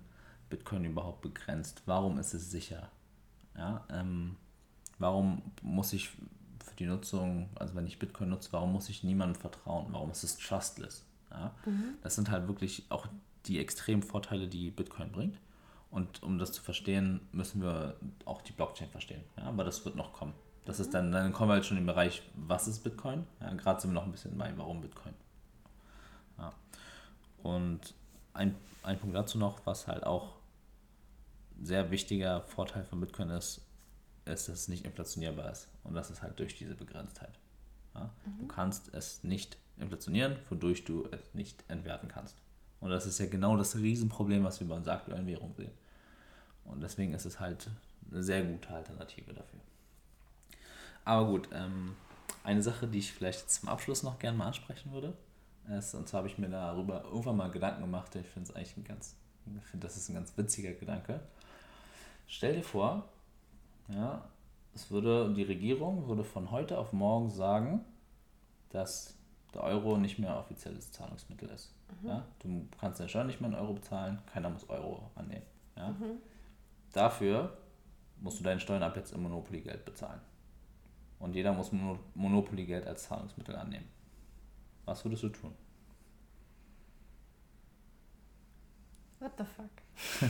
Bitcoin 0.50 0.86
überhaupt 0.86 1.22
begrenzt? 1.22 1.84
Warum 1.86 2.18
ist 2.18 2.34
es 2.34 2.50
sicher? 2.50 2.90
Ja, 3.56 3.86
ähm, 3.92 4.38
warum 4.98 5.44
muss 5.62 5.94
ich 5.94 6.10
für 6.10 6.76
die 6.78 6.86
Nutzung, 6.86 7.50
also 7.56 7.76
wenn 7.76 7.86
ich 7.86 8.00
Bitcoin 8.00 8.30
nutze, 8.30 8.52
warum 8.52 8.72
muss 8.72 8.90
ich 8.90 9.04
niemandem 9.04 9.40
vertrauen? 9.40 9.88
Warum 9.92 10.10
ist 10.12 10.24
es 10.24 10.38
trustless? 10.38 11.06
Ja? 11.30 11.54
Mhm. 11.66 11.96
Das 12.02 12.16
sind 12.16 12.32
halt 12.32 12.48
wirklich 12.48 12.84
auch 12.90 13.08
die 13.46 13.60
extremen 13.60 14.02
Vorteile, 14.02 14.48
die 14.48 14.72
Bitcoin 14.72 15.12
bringt. 15.12 15.38
Und 15.92 16.24
um 16.24 16.40
das 16.40 16.52
zu 16.52 16.62
verstehen, 16.64 17.20
müssen 17.32 17.62
wir 17.62 17.98
auch 18.26 18.42
die 18.42 18.54
Blockchain 18.54 18.90
verstehen. 18.90 19.22
Ja? 19.38 19.44
Aber 19.44 19.64
das 19.64 19.84
wird 19.86 19.96
noch 19.96 20.14
kommen. 20.14 20.34
Das 20.66 20.80
ist 20.80 20.94
dann, 20.94 21.12
dann 21.12 21.34
kommen 21.34 21.50
wir 21.50 21.56
halt 21.56 21.66
schon 21.66 21.78
im 21.78 21.86
Bereich, 21.86 22.24
was 22.36 22.68
ist 22.68 22.84
Bitcoin? 22.84 23.26
Ja, 23.42 23.54
Gerade 23.54 23.82
sind 23.82 23.92
wir 23.92 23.96
noch 23.96 24.06
ein 24.06 24.12
bisschen 24.12 24.38
bei, 24.38 24.52
warum 24.56 24.82
Bitcoin. 24.82 25.14
Ja. 26.38 26.54
Und 27.42 27.94
ein, 28.34 28.56
ein 28.84 28.98
Punkt 28.98 29.16
dazu 29.16 29.38
noch, 29.38 29.66
was 29.66 29.88
halt 29.88 30.06
auch 30.06 30.36
sehr 31.62 31.92
wichtiger 31.92 32.42
Vorteil 32.42 32.84
von 32.84 33.00
Bitcoin 33.00 33.30
ist, 33.30 33.66
ist, 34.26 34.48
dass 34.48 34.60
es 34.60 34.68
nicht 34.68 34.86
inflationierbar 34.86 35.52
ist. 35.52 35.68
Und 35.84 35.96
das 35.96 36.10
ist 36.10 36.22
halt 36.22 36.40
durch 36.40 36.58
diese 36.58 36.76
Begrenztheit. 36.76 37.38
Ja? 37.94 38.10
Mhm. 38.26 38.40
Du 38.40 38.48
kannst 38.48 38.94
es 38.94 39.24
nicht 39.24 39.58
inflationieren, 39.78 40.38
wodurch 40.50 40.86
du 40.86 41.08
es 41.12 41.34
nicht 41.34 41.64
entwerten 41.68 42.08
kannst. 42.08 42.38
Und 42.80 42.90
das 42.90 43.06
ist 43.06 43.20
ja 43.20 43.26
genau 43.28 43.58
das 43.58 43.78
Riesenproblem, 43.78 44.44
was 44.44 44.60
wir 44.60 44.68
bei 44.68 44.76
unserer 44.76 44.96
aktuellen 44.96 45.28
Währung 45.28 45.54
sehen. 45.56 45.72
Und 46.66 46.82
deswegen 46.82 47.14
ist 47.14 47.26
es 47.26 47.40
halt 47.40 47.70
eine 48.12 48.24
sehr 48.24 48.44
gute 48.44 48.70
Alternative 48.70 49.34
dafür. 49.34 49.60
Aber 51.06 51.28
gut, 51.28 51.50
ähm, 51.54 51.96
eine 52.44 52.62
Sache, 52.62 52.88
die 52.88 53.00
ich 53.00 53.12
vielleicht 53.12 53.50
zum 53.50 53.70
Abschluss 53.70 54.04
noch 54.04 54.20
gerne 54.20 54.38
mal 54.38 54.48
ansprechen 54.48 54.92
würde, 54.92 55.14
ist, 55.78 55.96
und 55.96 56.08
zwar 56.08 56.20
habe 56.20 56.28
ich 56.28 56.38
mir 56.38 56.50
darüber 56.50 57.04
irgendwann 57.06 57.38
mal 57.38 57.52
Gedanken 57.52 57.82
gemacht, 57.82 58.16
ich 58.16 58.28
finde 58.28 58.50
es 58.50 58.56
eigentlich 58.56 58.78
ein 58.78 58.84
ganz, 58.84 59.16
ich 59.46 59.66
finde, 59.66 59.88
das 59.88 59.98
ist 59.98 60.10
ein 60.10 60.16
ganz 60.16 60.38
witziger 60.38 60.74
Gedanke. 60.74 61.22
Stell 62.28 62.56
dir 62.56 62.64
vor, 62.64 63.08
ja, 63.90 64.24
es 64.76 64.92
würde, 64.92 65.34
die 65.34 65.44
Regierung 65.44 66.08
würde 66.08 66.24
von 66.24 66.52
heute 66.52 66.78
auf 66.78 66.94
morgen 66.94 67.30
sagen, 67.30 67.86
dass 68.70 69.16
der 69.54 69.64
Euro 69.64 69.98
nicht 69.98 70.20
mehr 70.20 70.38
offizielles 70.38 70.92
Zahlungsmittel 70.92 71.50
ist. 71.50 71.74
Mhm. 72.02 72.10
Ja? 72.10 72.26
Du 72.40 72.68
kannst 72.80 73.00
deine 73.00 73.10
Steuern 73.10 73.28
nicht 73.28 73.40
mehr 73.40 73.50
in 73.50 73.56
Euro 73.56 73.74
bezahlen, 73.74 74.20
keiner 74.32 74.50
muss 74.50 74.68
Euro 74.70 75.12
annehmen. 75.16 75.46
Ja? 75.76 75.90
Mhm. 75.90 76.18
Dafür 76.92 77.56
musst 78.20 78.40
du 78.40 78.44
deine 78.44 78.60
Steuern 78.60 78.84
ab 78.84 78.96
jetzt 78.96 79.14
im 79.14 79.24
Monopoly-Geld 79.24 79.86
bezahlen. 79.86 80.20
Und 81.20 81.36
jeder 81.36 81.54
muss 81.54 81.72
Monopoly-Geld 82.16 82.86
als 82.86 83.04
Zahlungsmittel 83.04 83.56
annehmen. 83.56 83.88
Was 84.86 85.04
würdest 85.06 85.24
du 85.24 85.30
tun? 85.30 85.54
What 89.20 89.32
the 89.38 89.46
fuck? 89.46 90.30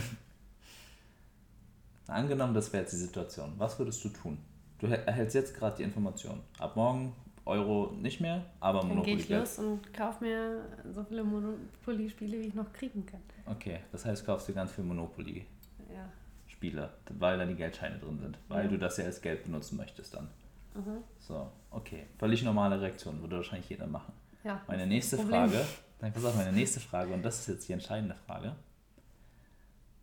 Angenommen, 2.06 2.54
das 2.54 2.72
wäre 2.72 2.82
jetzt 2.82 2.92
die 2.92 2.98
Situation. 2.98 3.54
Was 3.56 3.78
würdest 3.78 4.04
du 4.04 4.10
tun? 4.10 4.38
Du 4.78 4.86
erhältst 4.86 5.34
jetzt 5.34 5.56
gerade 5.56 5.78
die 5.78 5.82
Information. 5.82 6.40
Ab 6.58 6.76
morgen 6.76 7.14
Euro 7.46 7.92
nicht 8.00 8.20
mehr, 8.20 8.44
aber 8.60 8.82
Monopoly. 8.82 8.96
Dann 8.96 9.04
gehe 9.04 9.16
ich 9.16 9.28
los 9.28 9.58
und 9.58 9.92
kaufe 9.92 10.24
mir 10.24 10.64
so 10.92 11.02
viele 11.04 11.24
Monopoly-Spiele, 11.24 12.40
wie 12.40 12.46
ich 12.48 12.54
noch 12.54 12.72
kriegen 12.72 13.04
kann. 13.04 13.20
Okay, 13.46 13.80
das 13.92 14.04
heißt, 14.04 14.24
kaufst 14.24 14.48
du 14.48 14.54
ganz 14.54 14.72
viele 14.72 14.86
Monopoly-Spiele, 14.86 16.80
ja. 16.80 16.90
weil 17.18 17.38
da 17.38 17.44
die 17.44 17.54
Geldscheine 17.54 17.98
drin 17.98 18.18
sind, 18.18 18.38
weil 18.48 18.64
ja. 18.64 18.70
du 18.70 18.78
das 18.78 18.96
ja 18.96 19.04
als 19.04 19.20
Geld 19.20 19.44
benutzen 19.44 19.76
möchtest 19.76 20.14
dann. 20.14 20.28
Mhm. 20.74 21.02
So, 21.18 21.50
okay. 21.70 22.06
Völlig 22.18 22.42
normale 22.42 22.80
Reaktion, 22.80 23.20
würde 23.20 23.36
wahrscheinlich 23.36 23.68
jeder 23.68 23.86
machen. 23.86 24.12
Ja, 24.42 24.60
meine 24.66 24.86
nächste 24.86 25.16
Frage, 25.16 25.64
dann 25.98 26.12
pass 26.12 26.24
auf, 26.24 26.36
meine 26.36 26.52
nächste 26.52 26.80
Frage, 26.80 27.14
und 27.14 27.22
das 27.22 27.40
ist 27.40 27.48
jetzt 27.48 27.68
die 27.68 27.72
entscheidende 27.72 28.14
Frage. 28.14 28.54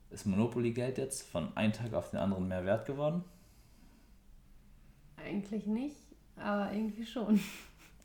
Ist 0.10 0.26
Monopoly-Geld 0.26 0.98
jetzt 0.98 1.30
von 1.30 1.56
einem 1.56 1.74
Tag 1.74 1.94
auf 1.94 2.10
den 2.10 2.20
anderen 2.20 2.48
mehr 2.48 2.66
wert 2.66 2.86
geworden? 2.86 3.24
Eigentlich 5.16 5.68
nicht, 5.68 5.98
aber 6.36 6.72
irgendwie 6.74 7.06
schon. 7.06 7.40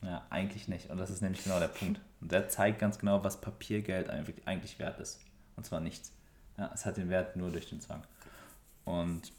Ja, 0.03 0.27
eigentlich 0.29 0.69
nicht. 0.69 0.91
Und 0.91 0.99
das 0.99 1.11
ist 1.11 1.23
nämlich 1.23 1.43
genau 1.43 1.59
der 1.59 1.69
Punkt. 1.69 2.01
Und 2.21 2.31
der 2.31 2.49
zeigt 2.49 2.79
ganz 2.79 2.99
genau, 2.99 3.25
was 3.25 3.41
Papiergeld 3.41 4.11
eigentlich 4.11 4.79
wert 4.79 5.01
ist. 5.01 5.21
Und 5.57 5.65
zwar 5.65 5.81
nichts. 5.81 6.13
Ja, 6.59 6.71
es 6.75 6.85
hat 6.85 6.97
den 6.97 7.09
Wert 7.09 7.35
nur 7.37 7.51
durch 7.51 7.69
den 7.69 7.81
Zwang. 7.81 8.05
Und 8.85 9.33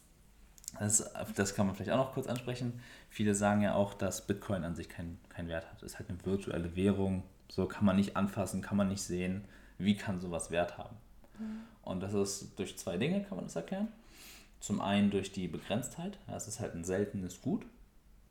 das, 0.79 1.11
das 1.35 1.55
kann 1.55 1.67
man 1.67 1.75
vielleicht 1.75 1.91
auch 1.91 1.97
noch 1.97 2.13
kurz 2.13 2.27
ansprechen. 2.27 2.81
Viele 3.09 3.35
sagen 3.35 3.61
ja 3.61 3.75
auch, 3.75 3.93
dass 3.93 4.25
Bitcoin 4.25 4.63
an 4.63 4.75
sich 4.75 4.89
keinen 4.89 5.19
kein 5.29 5.47
Wert 5.47 5.65
hat. 5.65 5.77
Es 5.77 5.93
ist 5.93 5.99
halt 5.99 6.09
eine 6.09 6.23
virtuelle 6.25 6.75
Währung. 6.75 7.23
So 7.49 7.65
kann 7.65 7.85
man 7.85 7.95
nicht 7.95 8.17
anfassen, 8.17 8.61
kann 8.61 8.77
man 8.77 8.89
nicht 8.89 9.01
sehen. 9.01 9.45
Wie 9.77 9.95
kann 9.95 10.19
sowas 10.19 10.51
Wert 10.51 10.77
haben? 10.77 10.95
Mhm. 11.39 11.59
Und 11.83 12.01
das 12.01 12.13
ist 12.13 12.59
durch 12.59 12.77
zwei 12.77 12.97
Dinge, 12.97 13.23
kann 13.23 13.37
man 13.37 13.45
das 13.45 13.55
erklären. 13.55 13.87
Zum 14.59 14.81
einen 14.81 15.11
durch 15.11 15.31
die 15.31 15.47
Begrenztheit. 15.47 16.17
Es 16.27 16.47
ist 16.47 16.59
halt 16.59 16.73
ein 16.73 16.83
seltenes 16.83 17.41
Gut. 17.41 17.65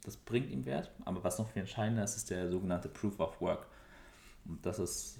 Das 0.04 0.16
bringt 0.16 0.50
ihm 0.50 0.66
Wert. 0.66 0.90
Aber 1.04 1.24
was 1.24 1.38
noch 1.38 1.48
viel 1.50 1.60
entscheidender 1.60 2.04
ist, 2.04 2.16
ist 2.16 2.30
der 2.30 2.50
sogenannte 2.50 2.88
Proof 2.88 3.18
of 3.20 3.40
Work. 3.40 3.66
Und 4.44 4.64
das 4.64 4.78
ist, 4.78 5.18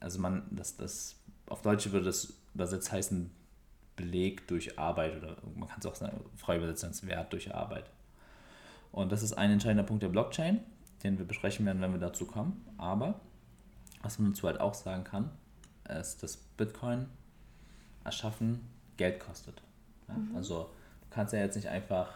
also 0.00 0.18
man, 0.20 0.46
das, 0.50 0.76
das, 0.76 1.16
auf 1.46 1.62
Deutsch 1.62 1.90
würde 1.90 2.06
das 2.06 2.34
übersetzt 2.54 2.92
heißen 2.92 3.30
Beleg 3.96 4.46
durch 4.48 4.78
Arbeit 4.78 5.16
oder 5.16 5.36
man 5.54 5.68
kann 5.68 5.78
es 5.80 5.86
auch 5.86 5.94
sagen, 5.94 6.24
frei 6.36 6.56
übersetzen 6.56 6.88
als 6.88 7.06
Wert 7.06 7.32
durch 7.32 7.54
Arbeit. 7.54 7.90
Und 8.92 9.10
das 9.12 9.22
ist 9.22 9.32
ein 9.32 9.50
entscheidender 9.50 9.84
Punkt 9.84 10.02
der 10.02 10.08
Blockchain, 10.08 10.60
den 11.02 11.18
wir 11.18 11.24
besprechen 11.24 11.66
werden, 11.66 11.82
wenn 11.82 11.92
wir 11.92 12.00
dazu 12.00 12.26
kommen. 12.26 12.64
Aber 12.78 13.20
was 14.02 14.18
man 14.18 14.32
dazu 14.32 14.46
halt 14.46 14.60
auch 14.60 14.74
sagen 14.74 15.04
kann, 15.04 15.30
ist, 15.88 16.22
dass 16.22 16.36
Bitcoin 16.36 17.06
erschaffen 18.04 18.60
Geld 18.96 19.20
kostet. 19.20 19.62
Ja? 20.08 20.14
Mhm. 20.14 20.36
Also 20.36 20.70
du 21.00 21.06
kannst 21.10 21.32
ja 21.32 21.40
jetzt 21.40 21.56
nicht 21.56 21.68
einfach 21.68 22.12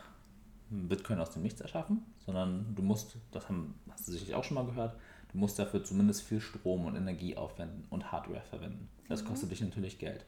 Bitcoin 0.70 1.18
aus 1.18 1.30
dem 1.30 1.42
Nichts 1.42 1.60
erschaffen, 1.60 2.04
sondern 2.24 2.74
du 2.74 2.82
musst, 2.82 3.16
das 3.32 3.48
haben, 3.48 3.74
hast 3.90 4.06
du 4.06 4.12
sicherlich 4.12 4.34
auch 4.34 4.44
schon 4.44 4.56
mal 4.56 4.66
gehört, 4.66 4.96
du 5.32 5.38
musst 5.38 5.58
dafür 5.58 5.82
zumindest 5.82 6.22
viel 6.22 6.40
Strom 6.40 6.84
und 6.86 6.94
Energie 6.94 7.36
aufwenden 7.36 7.84
und 7.90 8.12
Hardware 8.12 8.42
verwenden. 8.42 8.88
Das 9.08 9.22
mhm. 9.22 9.28
kostet 9.28 9.50
dich 9.50 9.60
natürlich 9.60 9.98
Geld. 9.98 10.24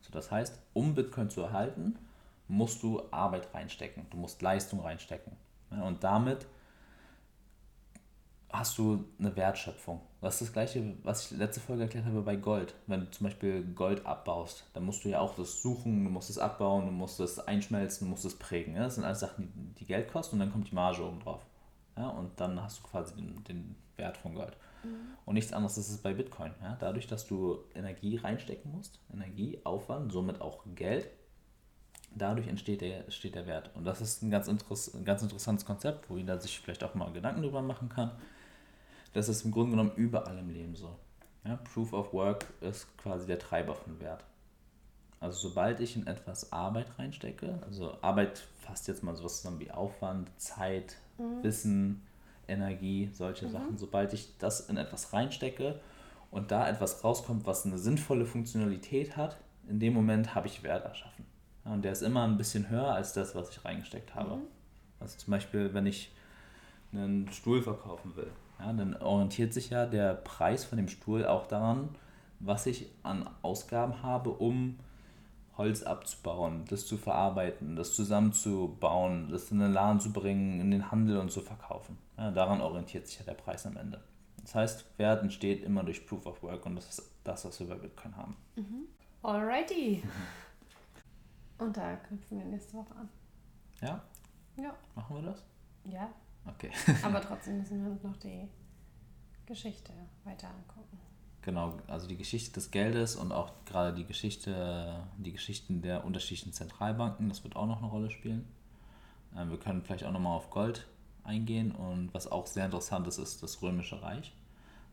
So, 0.00 0.12
das 0.12 0.30
heißt, 0.30 0.58
um 0.74 0.94
Bitcoin 0.94 1.30
zu 1.30 1.42
erhalten, 1.42 1.98
musst 2.48 2.82
du 2.82 3.02
Arbeit 3.10 3.52
reinstecken, 3.52 4.06
du 4.10 4.16
musst 4.16 4.40
Leistung 4.42 4.80
reinstecken. 4.80 5.32
Und 5.70 6.02
damit 6.02 6.46
hast 8.50 8.78
du 8.78 9.04
eine 9.18 9.34
Wertschöpfung. 9.36 10.00
Das 10.20 10.34
ist 10.34 10.48
das 10.48 10.52
gleiche, 10.52 10.94
was 11.02 11.30
ich 11.30 11.38
letzte 11.38 11.60
Folge 11.60 11.82
erklärt 11.82 12.06
habe 12.06 12.22
bei 12.22 12.36
Gold. 12.36 12.74
Wenn 12.86 13.00
du 13.00 13.10
zum 13.10 13.26
Beispiel 13.26 13.62
Gold 13.74 14.04
abbaust, 14.06 14.64
dann 14.72 14.84
musst 14.84 15.04
du 15.04 15.10
ja 15.10 15.20
auch 15.20 15.34
das 15.36 15.60
suchen, 15.60 16.04
du 16.04 16.10
musst 16.10 16.30
es 16.30 16.38
abbauen, 16.38 16.86
du 16.86 16.92
musst 16.92 17.20
es 17.20 17.38
einschmelzen, 17.38 18.06
du 18.06 18.10
musst 18.10 18.24
es 18.24 18.38
prägen. 18.38 18.74
Das 18.74 18.94
sind 18.94 19.04
alles 19.04 19.20
Sachen, 19.20 19.74
die, 19.78 19.84
Geld 19.84 20.10
kosten 20.10 20.36
und 20.36 20.40
dann 20.40 20.52
kommt 20.52 20.70
die 20.70 20.74
Marge 20.74 21.04
oben 21.04 21.20
drauf. 21.20 21.44
Und 21.94 22.30
dann 22.36 22.62
hast 22.62 22.78
du 22.78 22.82
quasi 22.84 23.14
den 23.48 23.76
Wert 23.96 24.16
von 24.16 24.34
Gold. 24.34 24.56
Mhm. 24.84 25.16
Und 25.24 25.34
nichts 25.34 25.52
anderes 25.52 25.78
ist 25.78 25.90
es 25.90 25.98
bei 25.98 26.14
Bitcoin. 26.14 26.52
Ja? 26.62 26.76
Dadurch, 26.80 27.06
dass 27.06 27.26
du 27.26 27.58
Energie 27.74 28.16
reinstecken 28.16 28.70
musst, 28.70 29.00
Energie, 29.12 29.60
Aufwand, 29.64 30.12
somit 30.12 30.40
auch 30.40 30.64
Geld, 30.74 31.08
dadurch 32.14 32.48
entsteht 32.48 32.80
der, 32.80 33.04
entsteht 33.04 33.34
der 33.34 33.46
Wert. 33.46 33.70
Und 33.74 33.84
das 33.84 34.00
ist 34.00 34.22
ein 34.22 34.30
ganz, 34.30 34.48
interess 34.48 34.94
ein 34.94 35.04
ganz 35.04 35.22
interessantes 35.22 35.64
Konzept, 35.64 36.08
wo 36.10 36.16
jeder 36.16 36.40
sich 36.40 36.58
vielleicht 36.60 36.84
auch 36.84 36.94
mal 36.94 37.12
Gedanken 37.12 37.42
drüber 37.42 37.62
machen 37.62 37.88
kann. 37.88 38.12
Das 39.12 39.28
ist 39.28 39.44
im 39.44 39.50
Grunde 39.50 39.72
genommen 39.72 39.92
überall 39.96 40.38
im 40.38 40.50
Leben 40.50 40.74
so. 40.74 40.96
Ja, 41.44 41.56
Proof 41.56 41.92
of 41.92 42.12
Work 42.12 42.46
ist 42.60 42.86
quasi 42.98 43.26
der 43.26 43.38
Treiber 43.38 43.74
von 43.74 44.00
Wert. 44.00 44.24
Also 45.20 45.48
sobald 45.48 45.80
ich 45.80 45.96
in 45.96 46.06
etwas 46.06 46.52
Arbeit 46.52 46.98
reinstecke, 46.98 47.58
also 47.62 47.96
Arbeit 48.02 48.46
fasst 48.60 48.86
jetzt 48.86 49.02
mal 49.02 49.16
sowas 49.16 49.38
zusammen 49.38 49.58
wie 49.58 49.70
Aufwand, 49.70 50.30
Zeit, 50.36 50.96
mhm. 51.16 51.42
Wissen, 51.42 52.06
Energie, 52.48 53.10
solche 53.12 53.46
mhm. 53.46 53.50
Sachen, 53.50 53.78
sobald 53.78 54.12
ich 54.12 54.36
das 54.38 54.60
in 54.68 54.76
etwas 54.76 55.12
reinstecke 55.12 55.80
und 56.30 56.50
da 56.50 56.68
etwas 56.68 57.04
rauskommt, 57.04 57.46
was 57.46 57.66
eine 57.66 57.78
sinnvolle 57.78 58.26
Funktionalität 58.26 59.16
hat, 59.16 59.36
in 59.68 59.78
dem 59.78 59.94
Moment 59.94 60.34
habe 60.34 60.46
ich 60.46 60.62
Wert 60.62 60.84
erschaffen. 60.84 61.26
Ja, 61.64 61.72
und 61.72 61.84
der 61.84 61.92
ist 61.92 62.02
immer 62.02 62.24
ein 62.24 62.38
bisschen 62.38 62.70
höher 62.70 62.92
als 62.92 63.12
das, 63.12 63.34
was 63.34 63.50
ich 63.50 63.64
reingesteckt 63.64 64.14
habe. 64.14 64.36
Mhm. 64.36 64.42
Also 65.00 65.18
zum 65.18 65.30
Beispiel, 65.30 65.72
wenn 65.74 65.86
ich 65.86 66.12
einen 66.92 67.30
Stuhl 67.30 67.62
verkaufen 67.62 68.16
will, 68.16 68.30
ja, 68.58 68.72
dann 68.72 68.96
orientiert 68.96 69.52
sich 69.52 69.70
ja 69.70 69.86
der 69.86 70.14
Preis 70.14 70.64
von 70.64 70.78
dem 70.78 70.88
Stuhl 70.88 71.24
auch 71.24 71.46
daran, 71.46 71.90
was 72.40 72.66
ich 72.66 72.86
an 73.02 73.28
Ausgaben 73.42 74.02
habe, 74.02 74.30
um 74.30 74.78
Holz 75.58 75.82
abzubauen, 75.82 76.64
das 76.68 76.86
zu 76.86 76.96
verarbeiten, 76.96 77.76
das 77.76 77.94
zusammenzubauen, 77.94 79.28
das 79.28 79.50
in 79.50 79.58
den 79.58 79.72
Laden 79.72 80.00
zu 80.00 80.12
bringen, 80.12 80.60
in 80.60 80.70
den 80.70 80.90
Handel 80.90 81.18
und 81.18 81.32
zu 81.32 81.40
verkaufen. 81.40 81.98
Ja, 82.16 82.30
daran 82.30 82.60
orientiert 82.60 83.06
sich 83.06 83.18
ja 83.18 83.24
der 83.24 83.34
Preis 83.34 83.66
am 83.66 83.76
Ende. 83.76 84.00
Das 84.40 84.54
heißt, 84.54 84.98
Wert 84.98 85.22
entsteht 85.22 85.64
immer 85.64 85.82
durch 85.82 86.06
Proof 86.06 86.24
of 86.26 86.42
Work 86.42 86.64
und 86.64 86.76
das 86.76 86.88
ist 86.88 87.10
das, 87.24 87.44
was 87.44 87.58
wir 87.60 87.66
bei 87.66 87.74
Bitcoin 87.74 88.16
haben. 88.16 88.36
Mhm. 88.56 88.86
Alrighty. 89.22 90.02
Und 91.58 91.76
da 91.76 91.96
knüpfen 91.96 92.38
wir 92.38 92.44
nächste 92.46 92.74
Woche 92.74 92.94
an. 92.94 93.08
Ja? 93.80 94.00
Ja. 94.56 94.74
Machen 94.94 95.16
wir 95.16 95.22
das? 95.22 95.44
Ja. 95.84 96.08
Okay. 96.46 96.70
Aber 97.02 97.20
trotzdem 97.28 97.58
müssen 97.58 97.84
wir 97.84 97.90
uns 97.90 98.02
noch 98.04 98.16
die 98.16 98.48
Geschichte 99.44 99.92
weiter 100.22 100.48
angucken. 100.48 100.98
Genau, 101.42 101.78
also 101.86 102.06
die 102.08 102.16
Geschichte 102.16 102.52
des 102.52 102.70
Geldes 102.70 103.16
und 103.16 103.32
auch 103.32 103.52
gerade 103.64 103.94
die 103.94 104.04
Geschichte, 104.04 105.06
die 105.16 105.32
Geschichten 105.32 105.80
der 105.80 106.04
unterschiedlichen 106.04 106.52
Zentralbanken, 106.52 107.28
das 107.28 107.44
wird 107.44 107.56
auch 107.56 107.66
noch 107.66 107.78
eine 107.78 107.86
Rolle 107.86 108.10
spielen. 108.10 108.46
Ähm, 109.36 109.50
wir 109.50 109.58
können 109.58 109.82
vielleicht 109.82 110.04
auch 110.04 110.12
nochmal 110.12 110.36
auf 110.36 110.50
Gold 110.50 110.86
eingehen 111.24 111.72
und 111.72 112.12
was 112.12 112.30
auch 112.30 112.46
sehr 112.46 112.64
interessant 112.64 113.06
ist, 113.06 113.18
ist 113.18 113.42
das 113.42 113.62
Römische 113.62 114.02
Reich, 114.02 114.34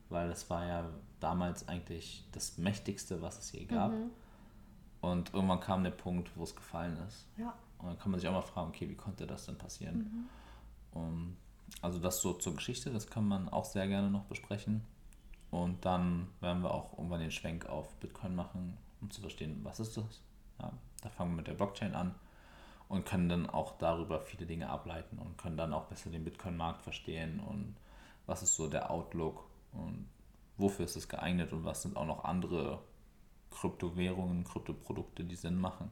weil 0.10 0.30
das 0.30 0.50
war 0.50 0.66
ja 0.66 0.90
damals 1.20 1.68
eigentlich 1.68 2.24
das 2.32 2.58
mächtigste, 2.58 3.22
was 3.22 3.40
es 3.40 3.52
je 3.52 3.66
gab. 3.66 3.92
Mhm. 3.92 4.12
Und 5.02 5.34
irgendwann 5.34 5.60
kam 5.60 5.84
der 5.84 5.92
Punkt, 5.92 6.32
wo 6.36 6.44
es 6.44 6.56
gefallen 6.56 6.98
ist. 7.08 7.28
Ja. 7.38 7.54
Und 7.80 7.88
dann 7.88 8.00
kann 8.00 8.12
man 8.12 8.20
sich 8.20 8.28
auch 8.30 8.34
mal 8.34 8.42
fragen, 8.42 8.70
okay, 8.70 8.90
wie 8.90 8.96
konnte 8.96 9.28
das 9.28 9.46
denn 9.46 9.58
passieren? 9.58 10.30
Mhm. 10.94 11.00
Und 11.00 11.38
also 11.82 12.00
das 12.00 12.22
so 12.22 12.34
zur 12.34 12.56
Geschichte, 12.56 12.92
das 12.92 13.08
kann 13.08 13.28
man 13.28 13.50
auch 13.50 13.66
sehr 13.66 13.88
gerne 13.88 14.10
noch 14.10 14.24
besprechen. 14.26 14.84
Und 15.56 15.86
dann 15.86 16.28
werden 16.42 16.64
wir 16.64 16.74
auch 16.74 16.98
irgendwann 16.98 17.22
den 17.22 17.32
Schwenk 17.32 17.66
auf 17.68 17.96
Bitcoin 18.02 18.36
machen, 18.36 18.78
um 19.00 19.10
zu 19.10 19.22
verstehen, 19.22 19.62
was 19.64 19.80
ist 19.80 19.96
das. 19.96 20.22
Ja, 20.60 20.74
da 21.02 21.10
fangen 21.10 21.32
wir 21.32 21.38
mit 21.38 21.48
der 21.48 21.54
Blockchain 21.54 21.96
an 21.96 22.14
und 22.90 23.06
können 23.06 23.30
dann 23.30 23.50
auch 23.50 23.78
darüber 23.78 24.20
viele 24.20 24.46
Dinge 24.46 24.70
ableiten 24.70 25.18
und 25.18 25.38
können 25.38 25.56
dann 25.56 25.72
auch 25.74 25.86
besser 25.86 26.10
den 26.10 26.26
Bitcoin-Markt 26.26 26.82
verstehen 26.82 27.40
und 27.40 27.78
was 28.26 28.44
ist 28.44 28.56
so 28.56 28.68
der 28.68 28.92
Outlook 28.92 29.46
und 29.72 30.10
wofür 30.58 30.84
ist 30.84 30.98
es 30.98 31.08
geeignet 31.08 31.54
und 31.54 31.64
was 31.64 31.84
sind 31.84 31.96
auch 31.96 32.06
noch 32.06 32.26
andere 32.26 32.80
Kryptowährungen, 33.52 34.44
Kryptoprodukte, 34.44 35.24
die 35.24 35.38
Sinn 35.38 35.58
machen. 35.58 35.90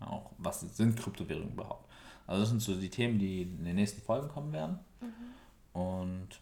Auch 0.00 0.32
was 0.36 0.60
sind 0.60 0.98
Kryptowährungen 0.98 1.54
überhaupt? 1.54 1.88
Also 2.26 2.42
das 2.42 2.50
sind 2.50 2.60
so 2.60 2.78
die 2.78 2.90
Themen, 2.90 3.18
die 3.18 3.42
in 3.42 3.64
den 3.64 3.76
nächsten 3.76 4.02
Folgen 4.02 4.28
kommen 4.28 4.52
werden. 4.52 4.78
Mhm. 5.00 5.80
Und 5.80 6.40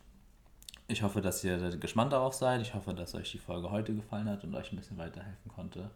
ich 0.86 1.02
hoffe, 1.02 1.20
dass 1.20 1.42
ihr 1.44 1.76
gespannt 1.76 2.12
darauf 2.12 2.34
seid. 2.34 2.60
Ich 2.60 2.74
hoffe, 2.74 2.94
dass 2.94 3.14
euch 3.14 3.30
die 3.32 3.38
Folge 3.38 3.70
heute 3.70 3.94
gefallen 3.94 4.28
hat 4.28 4.44
und 4.44 4.54
euch 4.54 4.72
ein 4.72 4.76
bisschen 4.76 4.98
weiterhelfen 4.98 5.50
konnte. 5.50 5.90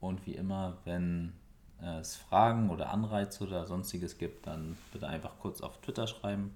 Und 0.00 0.26
wie 0.26 0.34
immer, 0.34 0.78
wenn 0.84 1.32
es 1.80 2.16
Fragen 2.16 2.70
oder 2.70 2.90
Anreize 2.90 3.44
oder 3.44 3.66
sonstiges 3.66 4.18
gibt, 4.18 4.46
dann 4.46 4.76
bitte 4.92 5.06
einfach 5.08 5.38
kurz 5.40 5.60
auf 5.60 5.80
Twitter 5.80 6.06
schreiben. 6.06 6.54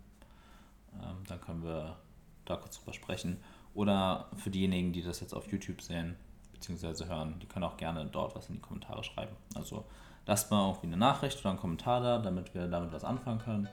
Ähm, 0.94 1.16
dann 1.28 1.40
können 1.40 1.62
wir 1.62 1.96
da 2.44 2.56
kurz 2.56 2.78
drüber 2.78 2.92
sprechen. 2.92 3.38
Oder 3.74 4.28
für 4.36 4.50
diejenigen, 4.50 4.92
die 4.92 5.02
das 5.02 5.20
jetzt 5.20 5.34
auf 5.34 5.50
YouTube 5.50 5.80
sehen 5.80 6.16
bzw. 6.52 7.06
hören, 7.06 7.38
die 7.40 7.46
können 7.46 7.64
auch 7.64 7.76
gerne 7.76 8.04
dort 8.06 8.34
was 8.34 8.48
in 8.48 8.56
die 8.56 8.60
Kommentare 8.60 9.04
schreiben. 9.04 9.36
Also 9.54 9.84
lasst 10.26 10.50
mal 10.50 10.66
irgendwie 10.66 10.88
eine 10.88 10.96
Nachricht 10.96 11.38
oder 11.40 11.50
einen 11.50 11.58
Kommentar 11.60 12.00
da, 12.00 12.18
damit 12.18 12.54
wir 12.54 12.66
damit 12.66 12.92
was 12.92 13.04
anfangen 13.04 13.38
können. 13.38 13.68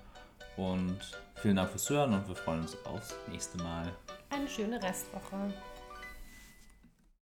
Und 0.58 1.00
vielen 1.36 1.56
Dank 1.56 1.70
fürs 1.70 1.90
Hören 1.90 2.14
und 2.14 2.28
wir 2.28 2.36
freuen 2.36 2.62
uns 2.62 2.76
aufs 2.86 3.16
nächste 3.32 3.58
Mal. 3.60 3.92
Eine 4.30 4.48
schöne 4.48 4.82
Restwoche. 4.82 5.54